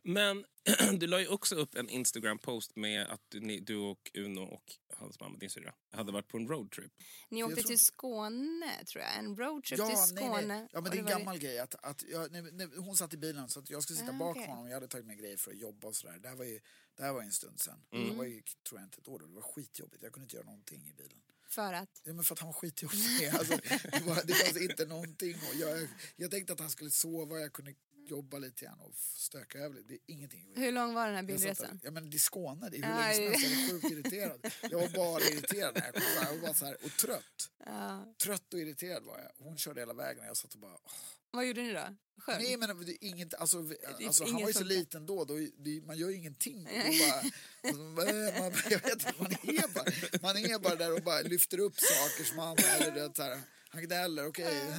[0.01, 0.45] Men
[0.99, 4.75] du la ju också upp en Instagram-post med att du, ni, du och Uno och
[4.97, 6.91] hans mamma, din syrra, hade varit på en roadtrip.
[7.29, 10.45] Ni åkte tror till Skåne tror jag, en roadtrip Ja, till nej, Skåne.
[10.47, 10.67] nej.
[10.71, 11.59] ja, Och men det är en gammal grej.
[11.59, 14.17] Att, att jag, nej, nej, hon satt i bilen så att jag skulle sitta Ah,
[14.17, 14.47] bak okej.
[14.47, 14.67] honom.
[14.67, 16.19] Jag hade tagit med grejer för att jobba och sådär.
[16.19, 16.59] Det här var ju,
[16.95, 17.83] det här var ju en stund sen.
[17.91, 18.09] Mm.
[18.09, 19.25] Det var ju, tror jag inte ett år då.
[19.25, 20.03] Det var skitjobbigt.
[20.03, 21.21] Jag kunde inte göra någonting i bilen.
[21.51, 22.01] För att?
[22.03, 23.25] Ja, men för att han var skitjobbig.
[23.33, 23.57] Alltså,
[23.91, 25.35] det, var, det fanns inte någonting.
[25.35, 27.39] Och jag, jag tänkte att han skulle sova.
[27.39, 27.73] Jag kunde
[28.07, 29.87] jobba lite grann och stöka över lite.
[29.87, 30.53] Det är ingenting.
[30.55, 31.79] Hur lång var den här bilresan?
[31.83, 33.59] Ja men det är Skåne, det är hur länge som helst.
[33.59, 34.51] Jag var sjukt irriterad.
[34.61, 36.25] Jag var bara irriterad när jag kom fram.
[36.25, 37.51] Jag var bara så här, och trött.
[37.65, 38.13] Ja.
[38.23, 39.45] Trött och irriterad var jag.
[39.45, 40.73] Hon körde hela vägen och jag satt och bara...
[40.83, 40.91] åh.
[41.31, 41.95] Vad gjorde ni då?
[42.17, 42.41] Sjöng?
[42.41, 45.37] Nej men det är inget, alltså, är alltså han var ju så liten då, då
[45.57, 46.63] det, man gör ju ingenting.
[46.63, 46.73] Bara,
[47.63, 47.95] alltså, man,
[48.39, 49.85] man, jag vet inte, man är, bara,
[50.21, 53.41] man är bara där och bara lyfter upp saker som han, eller det, så här,
[53.69, 54.73] han gnäller, okej.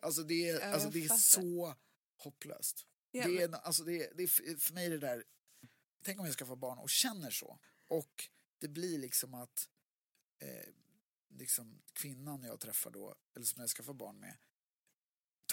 [0.00, 1.74] Alltså det är, alltså, det är så
[2.16, 2.86] hopplöst.
[3.12, 5.24] Det är, alltså, det, är, det är för mig det där,
[6.04, 7.58] tänk om jag ska få barn och känner så.
[7.88, 8.28] Och
[8.58, 9.68] det blir liksom att
[10.38, 10.68] eh,
[11.28, 14.36] liksom kvinnan jag träffar då, eller som jag ska få barn med,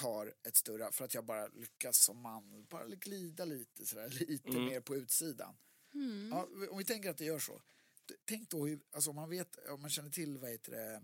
[0.01, 4.49] tar ett större, för att jag bara lyckas som man, bara glida lite sådär, lite
[4.49, 5.57] mer på utsidan.
[6.31, 7.61] Ja, om vi tänker att det gör så.
[8.25, 11.01] Tänk då, hur, alltså om man vet, om man känner till vad heter det,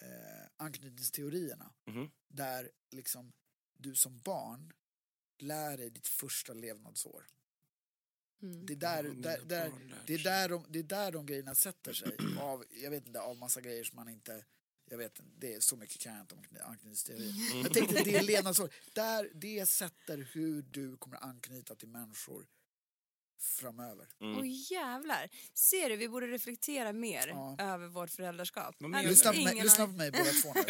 [0.00, 1.74] eh, anknytningsteorierna.
[1.86, 2.10] Mhm.
[2.28, 3.32] Där liksom
[3.74, 4.72] du som barn
[5.38, 7.26] lär dig ditt första levnadsår.
[8.42, 8.66] Mm.
[8.66, 9.72] Det är där, där, där,
[10.06, 12.16] det, är där de, det är där de grejerna sätter sig.
[12.40, 14.44] Av, jag vet inte, av massa grejer som man inte...
[14.90, 17.34] Jag vet inte, det är så mycket kan jag inte om ankny- anknytningsteori.
[17.52, 18.70] Men jag tänkte det är levnadsår.
[18.92, 22.46] Där, det sätter hur du kommer anknyta till människor
[23.40, 24.06] framöver.
[24.20, 24.42] Åh
[24.72, 25.28] jävlar.
[25.54, 27.56] Ser du, vi borde reflektera mer Ja.
[27.58, 28.74] över vårt föräldraskap.
[29.04, 30.62] Lyssna på, mig, lyssna på mig båda två nu.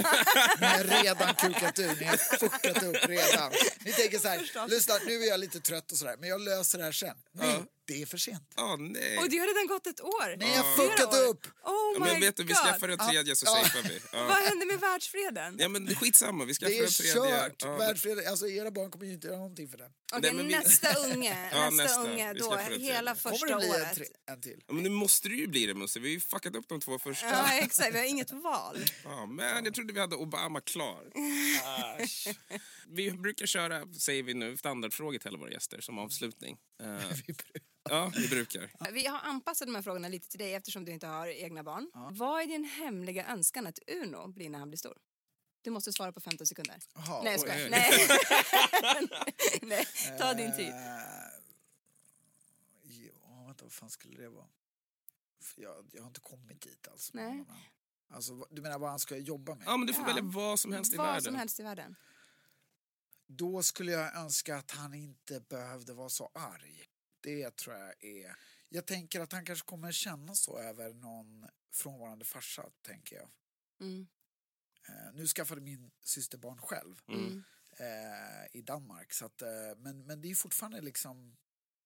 [0.61, 3.53] Ni har redan kukat ur, ni har fuckat upp redan.
[3.85, 6.79] Ni tänker så här, lyssna nu är jag lite trött och sådär, men jag löser
[6.79, 7.16] det här sen.
[7.33, 8.53] Nej, det är för sent.
[8.57, 9.18] Ah, nej.
[9.18, 10.37] Och det har redan gått ett år.
[10.37, 11.47] Nej, jag har fuckat upp.
[11.47, 13.62] Oh ja, my men vet du, vi skaffar en tredje så Ja.
[13.64, 14.01] safear vi.
[14.12, 14.25] Ja.
[14.25, 15.57] Vad hände med världsfreden?
[15.59, 17.14] ja men det är skitsamma, vi skaffar Det är en tredje.
[17.40, 17.55] kört.
[17.59, 17.77] Ja.
[17.77, 19.90] Världsfred, alltså era barn kommer ju inte göra någonting för det.
[20.12, 22.01] Okej, men vi- nästa unge, nästa, nästa.
[22.05, 23.23] unge då, det hela tredje.
[23.23, 23.94] Kommer första det bli en, året.
[23.97, 24.62] tre, en till?
[24.66, 26.81] Ja, men nu måste det ju bli det Musse, vi har ju fuckat upp de
[26.81, 27.27] två första.
[27.31, 27.94] Ja, exakt.
[27.94, 28.79] Vi har inget val.
[29.05, 31.03] Ja, men jag trodde vi hade Obama klar.
[32.94, 36.59] Vi brukar köra, säger vi nu, standardfrågor till alla våra gäster som avslutning.
[36.83, 37.02] Eh,
[37.90, 38.70] ja, vi brukar.
[38.92, 41.90] Vi har anpassat de här frågorna lite till dig eftersom du inte har egna barn.
[42.12, 44.98] Vad är din hemliga önskan att Uno blir när han blir stor?
[45.62, 46.78] Du måste svara på 15 sekunder.
[46.94, 47.64] Jaha, Nej, jag oj, skojar.
[47.64, 47.70] oj.
[47.70, 49.09] Nej.
[49.62, 50.68] Nej, ta din tid.
[50.68, 50.74] Eh,
[52.83, 54.46] ja, vänta, vad fan skulle det vara?
[55.42, 57.11] För jag, jag har inte kommit dit alltså.
[57.14, 57.44] Nej.
[58.11, 59.66] Alltså, vad- du menar vad han ska jobba med?
[59.66, 60.07] Ja, men du får Ja.
[60.07, 61.22] välja vad som helst i Vad världen.
[61.22, 61.96] som helst i världen.
[63.37, 66.85] Då skulle jag önska att han inte behövde vara så arg.
[67.20, 68.37] Det tror jag är...
[68.68, 73.29] Jag tänker att han kanske kommer känna så över någon frånvarande farsa, tänker jag.
[73.81, 74.07] Mm.
[74.88, 77.44] Eh, nu skaffade min syster barn själv Mm.
[77.77, 79.12] eh, i Danmark.
[79.12, 81.37] Så att, eh, men, men det är fortfarande liksom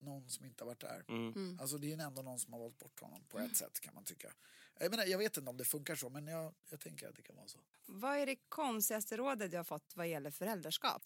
[0.01, 1.05] någon som inte har varit där.
[1.09, 1.33] Mm.
[1.33, 1.61] Mm.
[1.61, 4.05] Alltså det är ändå någon som har valt bort honom på ett sätt kan man
[4.05, 4.33] tycka.
[4.81, 7.23] Jag, menar, jag vet inte om det funkar så men jag, jag tänker att det
[7.23, 7.59] kan vara så.
[7.87, 11.03] Vad är det konstigaste rådet du har fått vad gäller föräldraskap?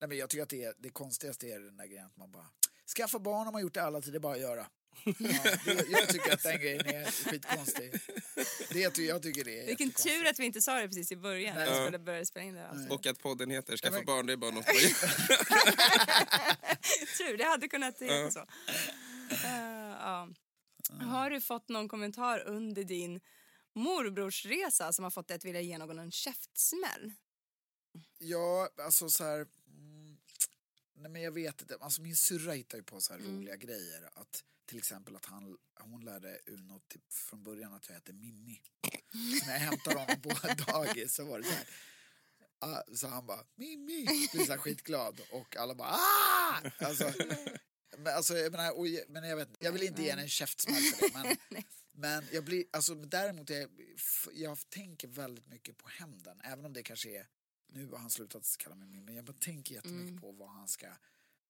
[0.00, 2.30] Nej, men jag tycker att det, är, det konstigaste är den där grejen att man
[2.30, 2.46] bara
[2.96, 4.66] skaffa barn har man gjort det alla tider, bara att göra.
[5.04, 5.12] Ja,
[5.64, 7.92] det, jag tycker att den grejen är skitkonstig.
[8.70, 11.56] Det, jag tycker det är Vilken tur att vi inte sa det precis i början
[11.56, 12.68] när vi skulle börja spela in det.
[12.70, 12.92] avsnittet.
[12.92, 14.74] Och att podden heter Skaffa men- barn, det är bara något man.
[17.18, 18.40] Tur, det hade kunnat heta så.
[19.30, 20.28] Eh, ja.
[21.00, 23.20] Har du fått någon kommentar under din
[23.74, 27.12] morbrorsresa som har fått dig att vilja ge någon en käftsmäll?
[28.18, 29.46] Ja, alltså så här...
[30.96, 31.76] Nej men jag vet inte.
[31.80, 33.36] Alltså min syrra hittar ju på så här Mm.
[33.36, 34.10] roliga grejer.
[34.14, 38.62] Att, till exempel att han, hon lärde Uno typ från början att jag heter Mimmi.
[39.46, 40.28] När jag hämtade honom på
[40.72, 41.66] dagis så var det så här.
[42.58, 46.60] ah, Så han bara Mimmi, blir så här skitglad och alla bara ah!
[46.78, 47.12] Alltså,
[47.98, 50.82] men, alltså, jag menar, och, men jag vet jag vill inte ge henne en käftsmäll
[50.82, 51.12] för det.
[51.14, 51.36] Men,
[51.92, 53.70] men jag blir, alltså däremot, är jag,
[54.34, 56.40] jag tänker väldigt mycket på hämnden.
[56.44, 57.26] Även om det kanske är,
[57.74, 60.20] nu har han slutat kalla mig Mimmi, men jag tänker jättemycket Mm.
[60.20, 60.86] på vad han ska,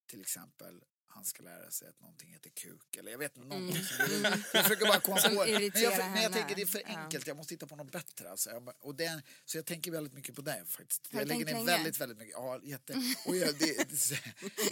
[0.07, 3.85] till exempel, han ska lära sig att någonting heter kuk eller jag vet inte, någonting
[3.85, 4.07] som,
[4.53, 5.53] jag försöker bara komma på det.
[5.75, 8.31] men jag, men jag tänker det är för enkelt, jag måste hitta på något bättre
[8.31, 8.51] alltså.
[8.51, 11.09] jag, och det, så jag tänker väldigt mycket på det faktiskt.
[11.11, 12.93] Jag du lägger ner väldigt, väldigt mycket, ja jätte.
[13.27, 14.21] Och jag, det, det,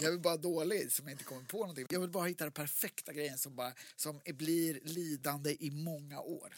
[0.01, 1.85] jag är bara dålig som jag inte kommer på någonting.
[1.89, 6.53] Jag vill bara hitta den perfekta grejen som, bara, som blir lidande i många år.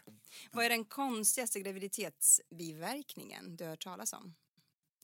[0.51, 4.35] Vad är den konstigaste graviditetsbiverkningen du har hört talas om?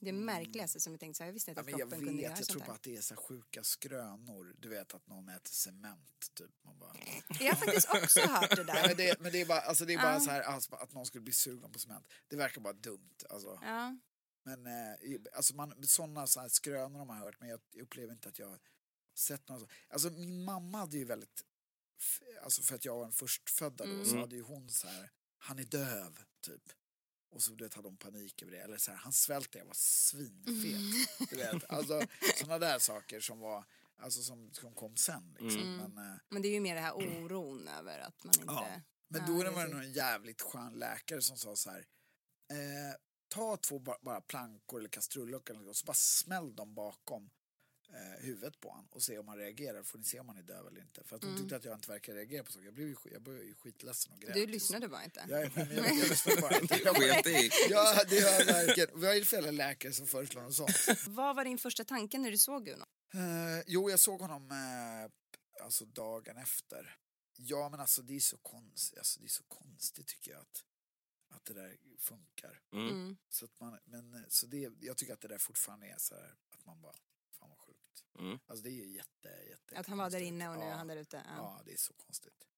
[0.04, 2.12] Det märkligaste som jag tänkte så här, jag visste inte Ja, att jag kroppen kunde
[2.12, 4.54] vet, göra jag tror bara att det är så sjuka skrönor.
[4.58, 6.50] Du vet att någon äter cement typ.
[6.64, 6.96] Man bara...
[7.40, 9.06] Jag har faktiskt också hört det Nej, men där.
[9.06, 10.20] det, men det är bara, alltså, det är bara Ja.
[10.20, 12.06] så här, alltså, att någon skulle bli sugen på cement.
[12.28, 13.14] Det verkar bara dumt.
[13.30, 13.58] Alltså.
[13.62, 13.98] Ja.
[14.44, 14.94] Men eh,
[15.36, 18.58] alltså man, sådana så här skrönor har man hört men jag upplever inte att jag
[19.14, 19.66] sett några så.
[19.88, 21.42] Alltså min mamma hade ju väldigt,
[22.42, 24.20] alltså för att jag var den förstfödda då så Mm.
[24.20, 26.62] hade ju hon så här, han är döv typ.
[27.32, 28.58] Och så vet, hade hon panik över det.
[28.60, 31.08] Eller så här, han svälte, jag var svinfet.
[31.30, 32.02] Du vet, alltså
[32.36, 33.64] sådana där saker som var,
[33.96, 35.62] alltså som, som kom sen liksom.
[35.62, 35.76] Mm.
[35.76, 38.44] Men, eh, Men det är ju mer det här oron över att man inte...
[38.54, 39.72] Ja, men Ja, då var det precis.
[39.74, 41.86] nog en jävligt skön läkare som sa så här.
[42.50, 42.96] Eh,
[43.28, 47.30] ta två ba- bara plankor eller kastruller och så bara smäll dem bakom
[47.92, 49.82] eh, huvudet på honom och se om han reagerar.
[49.82, 51.04] Får ni se om han är döv eller inte.
[51.04, 52.64] För att hon tyckte att jag inte verkar reagera på saker.
[52.64, 54.34] Jag blev ju, jag blev ju skitledsen och grät.
[54.34, 55.26] Du lyssnade bara inte.
[55.28, 56.80] Jag, jag, jag, jag lyssnade bara inte.
[56.84, 57.50] Jag Sket i.
[57.70, 58.88] Ja, det har verkligen.
[58.92, 60.76] Vad är det för jävla läkare som föreslår något sånt?
[61.06, 62.84] Vad var din första tanke när du såg Uno?
[63.14, 66.96] Eh, jo, jag såg honom eh, alltså dagen efter.
[67.36, 70.64] Ja, men alltså det är så konstigt, alltså, det är så konstigt tycker jag att,
[71.28, 72.60] att det där funkar.
[72.72, 72.88] Mm.
[72.88, 73.16] Mm.
[73.28, 76.34] Så att man, men, så det, jag tycker att det där fortfarande är så här
[76.50, 76.96] att man bara.
[78.18, 78.38] Mm.
[78.46, 80.74] Alltså det är ju jätte, jätte Att han var där inne och nu är ja,
[80.74, 81.16] han där ute?
[81.16, 81.36] Ja.
[81.36, 81.62] Ja.
[81.64, 82.48] det är så konstigt.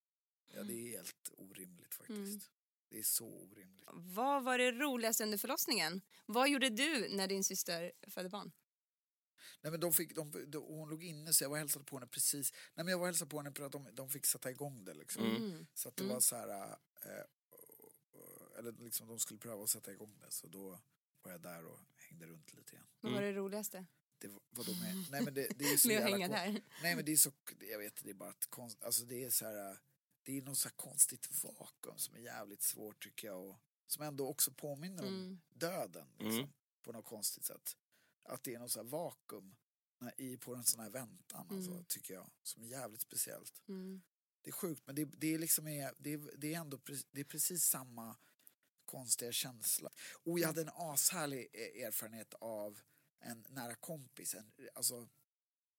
[0.54, 2.18] Ja, det är helt orimligt faktiskt.
[2.18, 2.40] Mm.
[2.88, 3.88] Det är så orimligt.
[3.92, 6.02] Vad var det roligaste under förlossningen?
[6.26, 8.52] Vad gjorde du när din syster födde barn?
[9.60, 12.06] Nej men de fick, de, de, hon låg inne så jag var hälsade på henne
[12.06, 12.52] precis.
[12.74, 14.94] Nej men jag var hälsade på henne för att de, de fick sätta igång det
[14.94, 15.36] liksom.
[15.36, 15.66] Mm.
[15.74, 17.24] Så att det var så här, eh,
[18.58, 20.30] eller liksom de skulle pröva att sätta igång det.
[20.30, 20.78] Så då
[21.22, 22.86] var jag där och hängde runt lite grann.
[23.00, 23.86] Vad var det roligaste?
[24.24, 26.60] Det var, vadå med, nej men det, det är så att jävla där?
[26.82, 27.32] Nej men det är så,
[27.70, 29.78] jag vet det är bara ett konst, alltså det är så här,
[30.22, 34.02] det är något så här konstigt vakuum som är jävligt svårt tycker jag och som
[34.02, 35.40] ändå också påminner om Mm.
[35.48, 36.50] döden liksom, Mm.
[36.82, 37.76] på något konstigt sätt.
[38.22, 39.56] Att det är något så här vakuum
[39.98, 41.84] när- i, på en sån här väntan, alltså, Mm.
[41.84, 42.30] tycker jag.
[42.42, 43.62] Som är jävligt speciellt.
[43.68, 44.02] Mm.
[44.42, 47.06] Det är sjukt, men det, det, är liksom är, det, är, det är ändå pre-
[47.10, 48.16] det är precis samma
[48.84, 49.90] konstiga känsla.
[50.24, 52.80] Och jag hade en ashärlig eh, erfarenhet av
[53.24, 54.34] en nära kompis.
[54.34, 55.08] En, alltså,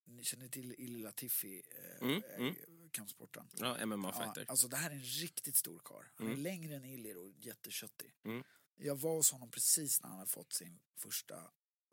[0.06, 2.90] ni känner till Illy Latifi, eh, Mm, eh, mm.
[2.90, 3.50] kampsporten?
[3.54, 4.46] Ja, Ja, MMA-fighter.
[4.48, 6.06] alltså det här är en riktigt stor karl.
[6.16, 6.44] Han är Mm.
[6.44, 8.16] längre än Illy och jätteköttig.
[8.24, 8.44] Mm.
[8.76, 11.52] Jag var hos honom precis när han hade fått sin första,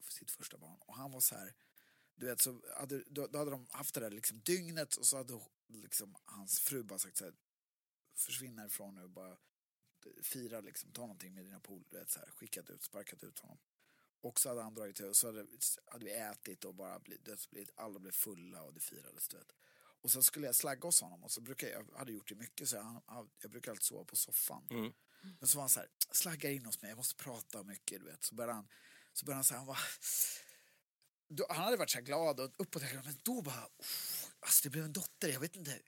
[0.09, 1.55] sitt första barn och han var så här
[2.15, 5.17] du vet, så hade, då, då hade de haft det där liksom dygnet och så
[5.17, 7.35] hade liksom hans fru bara sagt så här,
[8.17, 9.39] försvinn härifrån nu bara
[10.23, 13.59] fira liksom, ta någonting med dina polare, skickat ut, sparkat ut honom.
[14.23, 15.47] Och så hade han dragit till och så hade,
[15.87, 19.53] hade vi ätit och bara blivit, blivit, alla blev fulla och det firades, du vet.
[20.03, 22.35] Och sen skulle jag slagga hos honom och så brukar jag, jag hade gjort det
[22.35, 24.67] mycket så jag, han- jag brukar alltid sova på soffan.
[24.71, 24.93] Mm.
[25.39, 28.07] Men så var han så här, slagga in hos mig, jag måste prata mycket, du
[28.07, 28.25] vet.
[28.25, 28.69] Så började han,
[29.13, 29.79] så började han säga, han var
[31.29, 34.71] då, han hade varit så här glad och uppåt, men då bara, "Uff, alltså det
[34.71, 35.81] blev en dotter, jag vet inte,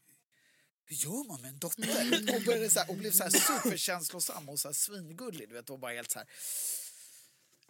[0.85, 2.35] hur gör man med en dotter?
[2.37, 5.71] Och, började så här, och blev så här superkänslosam och så här svingullig, du vet,
[5.71, 6.29] och bara helt så här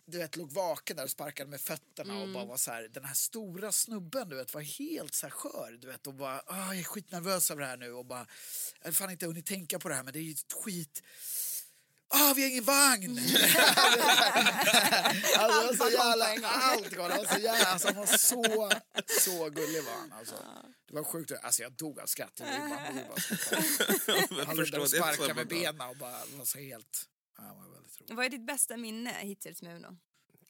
[0.07, 3.05] du vet, låg vaken där och sparkade med fötterna och bara var så här, den
[3.05, 6.67] här stora snubben du vet var helt så här skör, du vet och bara, ah,
[6.67, 8.27] jag är skitnervös över det här nu och bara,
[8.81, 11.03] jag har fan inte hunnit tänka på det här men det är ju ett skit,
[12.09, 13.19] ah vi har ingen vagn!
[15.39, 18.73] alltså, så jävla, allt var, det var så jävla, alltså han var så,
[19.21, 20.35] så gullig var han alltså.
[20.89, 22.79] Det var sjukt, alltså jag dog av skratt, jag bara, bara.
[24.39, 24.97] Jag Han låg där och det.
[24.97, 27.57] sparkade med benen och bara var så helt, ja,
[28.01, 28.17] roligt.
[28.17, 29.99] Vad är ditt bästa minne hittills med Uno?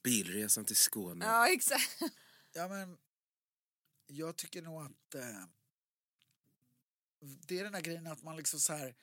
[0.02, 1.24] Bilresan till Skåne.
[1.24, 2.02] Ja, exakt.
[2.52, 2.98] Ja, men
[4.06, 5.44] jag tycker nog att eh,
[7.20, 8.94] det är den där grejen att man liksom så här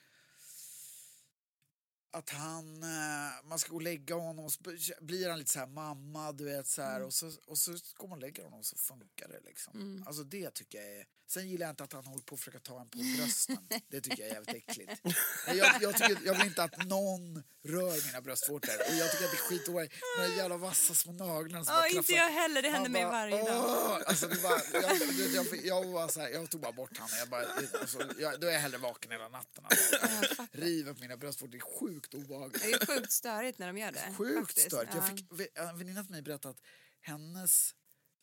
[2.13, 4.59] att han, eh, man ska gå och lägga honom och så
[5.01, 8.07] blir han lite så här mamma, du vet så här och, så, och så går
[8.07, 10.03] man och lägger honom och så funkar det liksom.
[10.07, 12.59] Alltså det tycker jag är, sen gillar jag inte att han håller på att försöka
[12.59, 13.57] ta en på brösten.
[13.87, 15.01] Det tycker jag är jävligt äckligt.
[15.47, 19.31] Jag, jag, tycker, jag vill inte att någon rör mina bröstvårtor och jag tycker att
[19.31, 19.93] det är skitoroligt.
[20.17, 22.23] De där jävla vassa små naglarna som bara inte klaffar.
[22.23, 22.61] jag heller.
[22.61, 23.65] Det händer mig bara, varje dag.
[23.65, 26.97] "Åh!" Alltså, det var, jag, jag, jag, jag, var så här, jag tog bara bort
[26.97, 27.09] honom.
[27.19, 27.45] Jag bara,
[27.81, 29.65] alltså, jag, då är jag hellre vaken hela natten.
[29.65, 30.47] Alltså.
[30.51, 31.51] River på mina bröstvårtor.
[31.51, 32.61] Det är sjukt obehagligt.
[32.63, 34.13] Det är sjukt störigt när de gör det.
[34.17, 34.67] Sjukt faktiskt.
[34.67, 34.87] stört.
[34.95, 35.07] Jag Ja.
[35.15, 36.61] fick, en väninna till mig berättade att
[37.01, 37.71] hennes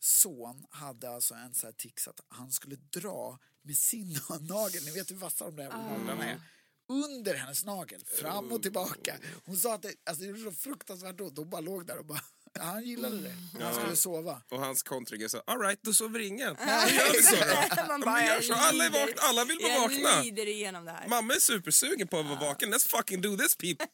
[0.00, 4.90] son hade alltså en så här tics att han skulle dra med sin nagel, ni
[4.90, 6.40] vet hur vassa de där jävla naglarna är,
[6.88, 9.18] under hennes nagel, fram och tillbaka.
[9.44, 11.38] Hon sa att det, alltså, det gjorde så fruktansvärt ont.
[11.38, 12.20] Hon bara låg där och bara,
[12.54, 13.34] han gillade det.
[13.64, 14.42] Han skulle sova.
[14.50, 16.54] Och hans kontring är så, alright, då sover ingen.
[16.54, 17.86] Då gör vi så då.
[17.86, 18.54] Man Ja, bara, men gör jag så.
[18.54, 19.22] Alla, är vakna.
[19.22, 20.22] Alla vill vara Jag vakna.
[20.22, 21.08] lider igenom det här.
[21.08, 22.74] Mamma är supersugen på att vara vaken.
[22.74, 23.86] Let's fucking do this people.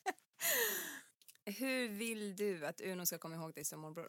[1.59, 4.09] Hur vill du att Uno ska komma ihåg dig som morbror?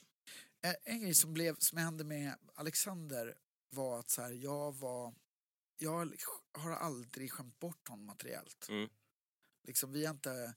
[0.84, 3.34] En grej som, blev, som hände med Alexander
[3.69, 5.13] var att så här, jag var...
[5.77, 6.10] Jag
[6.53, 8.67] har aldrig skämt bort honom materiellt.
[8.69, 8.89] Mm.
[9.67, 10.53] Liksom, vi har inte...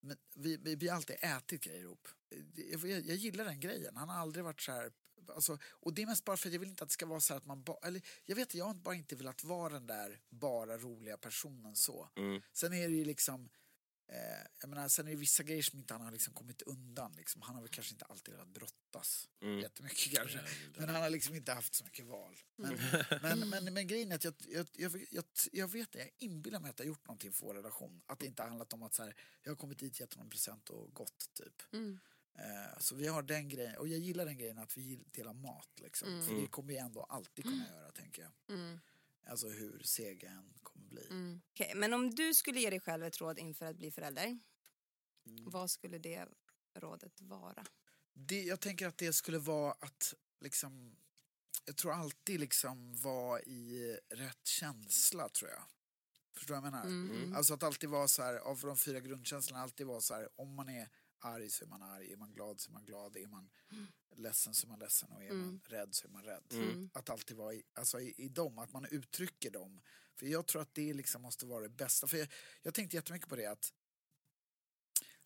[0.00, 2.08] Men vi, vi, vi har alltid ätit grejer ihop.
[2.54, 3.96] Jag, jag, jag gillar den grejen.
[3.96, 4.92] Han har aldrig varit så här...
[5.34, 7.20] Alltså, och det är mest bara för att jag vill inte att det ska vara
[7.20, 7.78] så här att man bara...
[7.86, 12.08] Eller, jag vet, jag har bara inte velat vara den där bara roliga personen så.
[12.16, 12.42] Mm.
[12.52, 13.48] Sen är det ju liksom...
[14.08, 17.12] Eh, jag menar, sen är det vissa grejer som inte han har liksom kommit undan.
[17.16, 17.42] Liksom.
[17.42, 19.58] Han har väl kanske inte alltid velat brottas Mm.
[19.58, 20.40] jättemycket kanske.
[20.76, 22.36] Men han har liksom inte haft så mycket val.
[22.56, 22.78] Men,
[23.22, 26.60] men, men, men grejen är att jag, jag, jag, jag, jag vet det, jag inbillar
[26.60, 28.02] mig att jag har gjort någonting för vår relation.
[28.06, 30.26] Att det inte har handlat om att så här, jag har kommit dit, gett honom
[30.26, 31.62] en present och gått typ.
[31.72, 32.00] Mm.
[32.38, 35.68] Eh, så vi har den grejen, och jag gillar den grejen att vi delar mat
[35.76, 36.22] liksom.
[36.26, 38.56] För det kommer vi ändå alltid kunna göra tänker jag.
[38.56, 38.80] Mm.
[39.26, 41.06] Alltså hur seg jag än kommer bli.
[41.10, 41.40] Mm.
[41.50, 44.38] Okej, men om du skulle ge dig själv ett råd inför att bli förälder,
[45.26, 45.50] Mm.
[45.50, 46.28] vad skulle det
[46.74, 47.64] rådet vara?
[48.12, 50.96] Det, jag tänker att det skulle vara att liksom,
[51.64, 55.62] jag tror alltid liksom vara i rätt känsla tror jag.
[56.36, 56.86] Förstår du vad jag menar?
[56.86, 57.36] Mm.
[57.36, 60.54] Alltså att alltid vara så här, av de fyra grundkänslorna, alltid vara så här, om
[60.54, 60.88] man är
[61.24, 63.50] arg så är man arg, är man glad så är man glad, är man
[64.16, 66.44] ledsen så är man ledsen och är man rädd så är man rädd.
[66.52, 66.90] Mm.
[66.94, 69.80] Att alltid vara i, alltså i, i dem, att man uttrycker dem.
[70.14, 72.06] För jag tror att det liksom måste vara det bästa.
[72.06, 72.28] För jag,
[72.62, 73.72] jag tänkte jättemycket på det att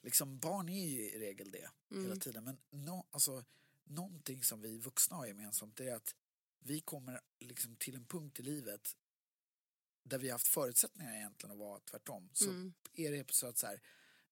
[0.03, 2.21] liksom barn är ju i regel det hela Mm.
[2.21, 2.45] tiden.
[2.45, 3.45] Men no, alltså,
[3.85, 6.15] någonting som vi vuxna har gemensamt är att
[6.59, 8.97] vi kommer liksom till en punkt i livet
[10.03, 12.31] där vi har haft förutsättningar egentligen att vara tvärtom.
[12.33, 12.75] Så Mm.
[12.95, 13.83] är det så att så här,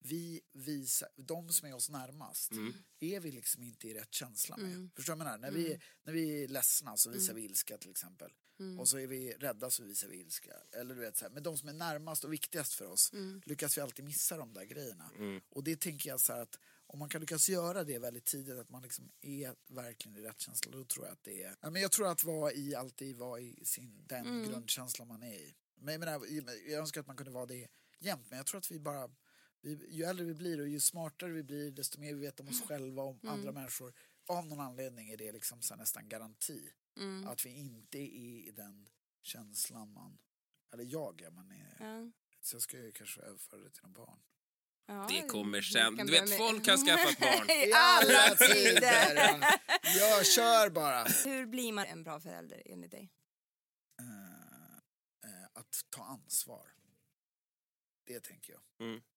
[0.08, 2.52] vi visar, de som är oss närmast,
[3.00, 4.72] är vi liksom inte i rätt känsla med.
[4.72, 4.90] Mm.
[4.96, 5.50] Förstår du vad jag menar?
[5.50, 8.32] När, vi, när vi är ledsna så visar vi ilska till exempel.
[8.60, 8.80] Mm.
[8.80, 10.52] Och så är vi rädda så visar vi ilska.
[10.72, 13.42] Eller du vet så här, men de som är närmast och viktigast för oss Mm.
[13.46, 15.10] lyckas vi alltid missa de där grejerna.
[15.50, 18.58] Och det tänker jag så här att om man kan lyckas göra det väldigt tidigt,
[18.58, 21.70] att man liksom är verkligen i rätt känsla, då tror jag att det är...
[21.70, 24.48] Men jag tror att vara i, alltid vara i sin, den Mm.
[24.48, 25.54] grundkänsla man är i.
[25.74, 26.26] Men jag, menar,
[26.70, 29.10] jag önskar att man kunde vara det jämt, men jag tror att vi bara...
[29.66, 32.48] Vi, ju äldre vi blir och ju smartare vi blir, desto mer vi vet om
[32.48, 33.34] oss själva och om Mm.
[33.34, 33.94] andra människor.
[34.28, 36.68] Av någon anledning är det liksom så nästan garanti.
[36.98, 37.26] Mm.
[37.26, 38.88] Att vi inte är i den
[39.22, 40.18] känslan man...
[40.72, 41.76] Eller jag är, man är...
[41.80, 42.10] Ja.
[42.40, 44.18] Så jag ska ju kanske överföra det till någon barn.
[44.86, 45.96] Ja, Det kommer sen.
[45.96, 47.50] Du vet, folk har skaffat barn.
[47.50, 49.40] I alla tider!
[49.98, 51.04] Jag kör bara.
[51.04, 53.10] Hur blir man en bra förälder enligt dig?
[54.00, 54.76] Eh,
[55.30, 56.72] eh, att ta ansvar.
[58.06, 58.62] Det tänker jag.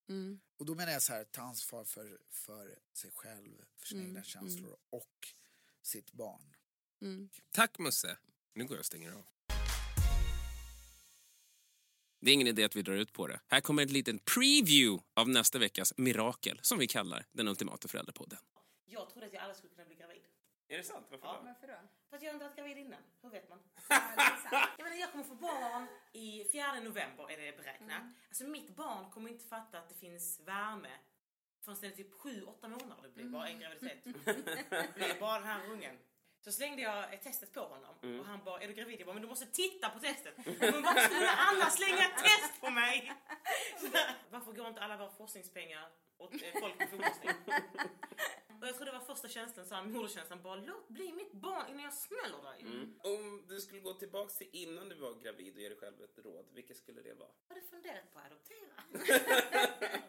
[0.09, 0.39] Mm.
[0.57, 4.11] Och då menar jag så här, ta ansvar för, för sig själv, för sina Mm,
[4.11, 5.33] egna känslor och
[5.81, 6.55] sitt barn.
[7.01, 7.29] Mm.
[7.51, 8.17] Tack Musse.
[8.53, 9.25] Nu går jag och stänger av.
[12.21, 13.39] Det är ingen idé att vi drar ut på det.
[13.47, 18.39] Här kommer en liten preview av nästa veckas mirakel som vi kallar den ultimata föräldrapodden.
[18.85, 20.21] Jag trodde att jag aldrig skulle kunna bli gravid.
[20.71, 21.07] Är det sant?
[21.09, 21.41] Varför Ja.
[21.45, 21.73] Varför då?
[22.09, 23.01] För att jag inte varit gravid innan.
[23.21, 23.59] Hur vet man?
[24.77, 28.01] jag, menar, jag kommer få barn i 4 november är det beräknat.
[28.27, 30.91] Alltså mitt barn kommer inte fatta att det finns värme
[31.65, 33.03] förrän det är typ 7-8 månader.
[33.03, 34.03] Det blir bara en graviditet.
[34.69, 35.95] det blir bara den här ungen.
[36.41, 38.99] Så slängde jag ett testet på honom och han bara, är du gravid?
[38.99, 40.37] Jag bara, men du måste titta på testet.
[40.37, 43.13] Men varför skulle Anna slänga ett test på mig?
[43.79, 43.87] Så,
[44.29, 47.31] varför går inte alla våra forskningspengar åt eh, folk med förlossning?
[48.61, 51.69] Och jag tror det var första känslan, så här, moderkänslan, bara låt bli mitt barn
[51.69, 52.87] innan jag smäller dig.
[53.03, 56.25] Om du skulle gå tillbaks till innan du var gravid och ge dig själv ett
[56.25, 57.29] råd, vilket skulle det vara?
[57.47, 59.99] Har du funderat på att adoptera?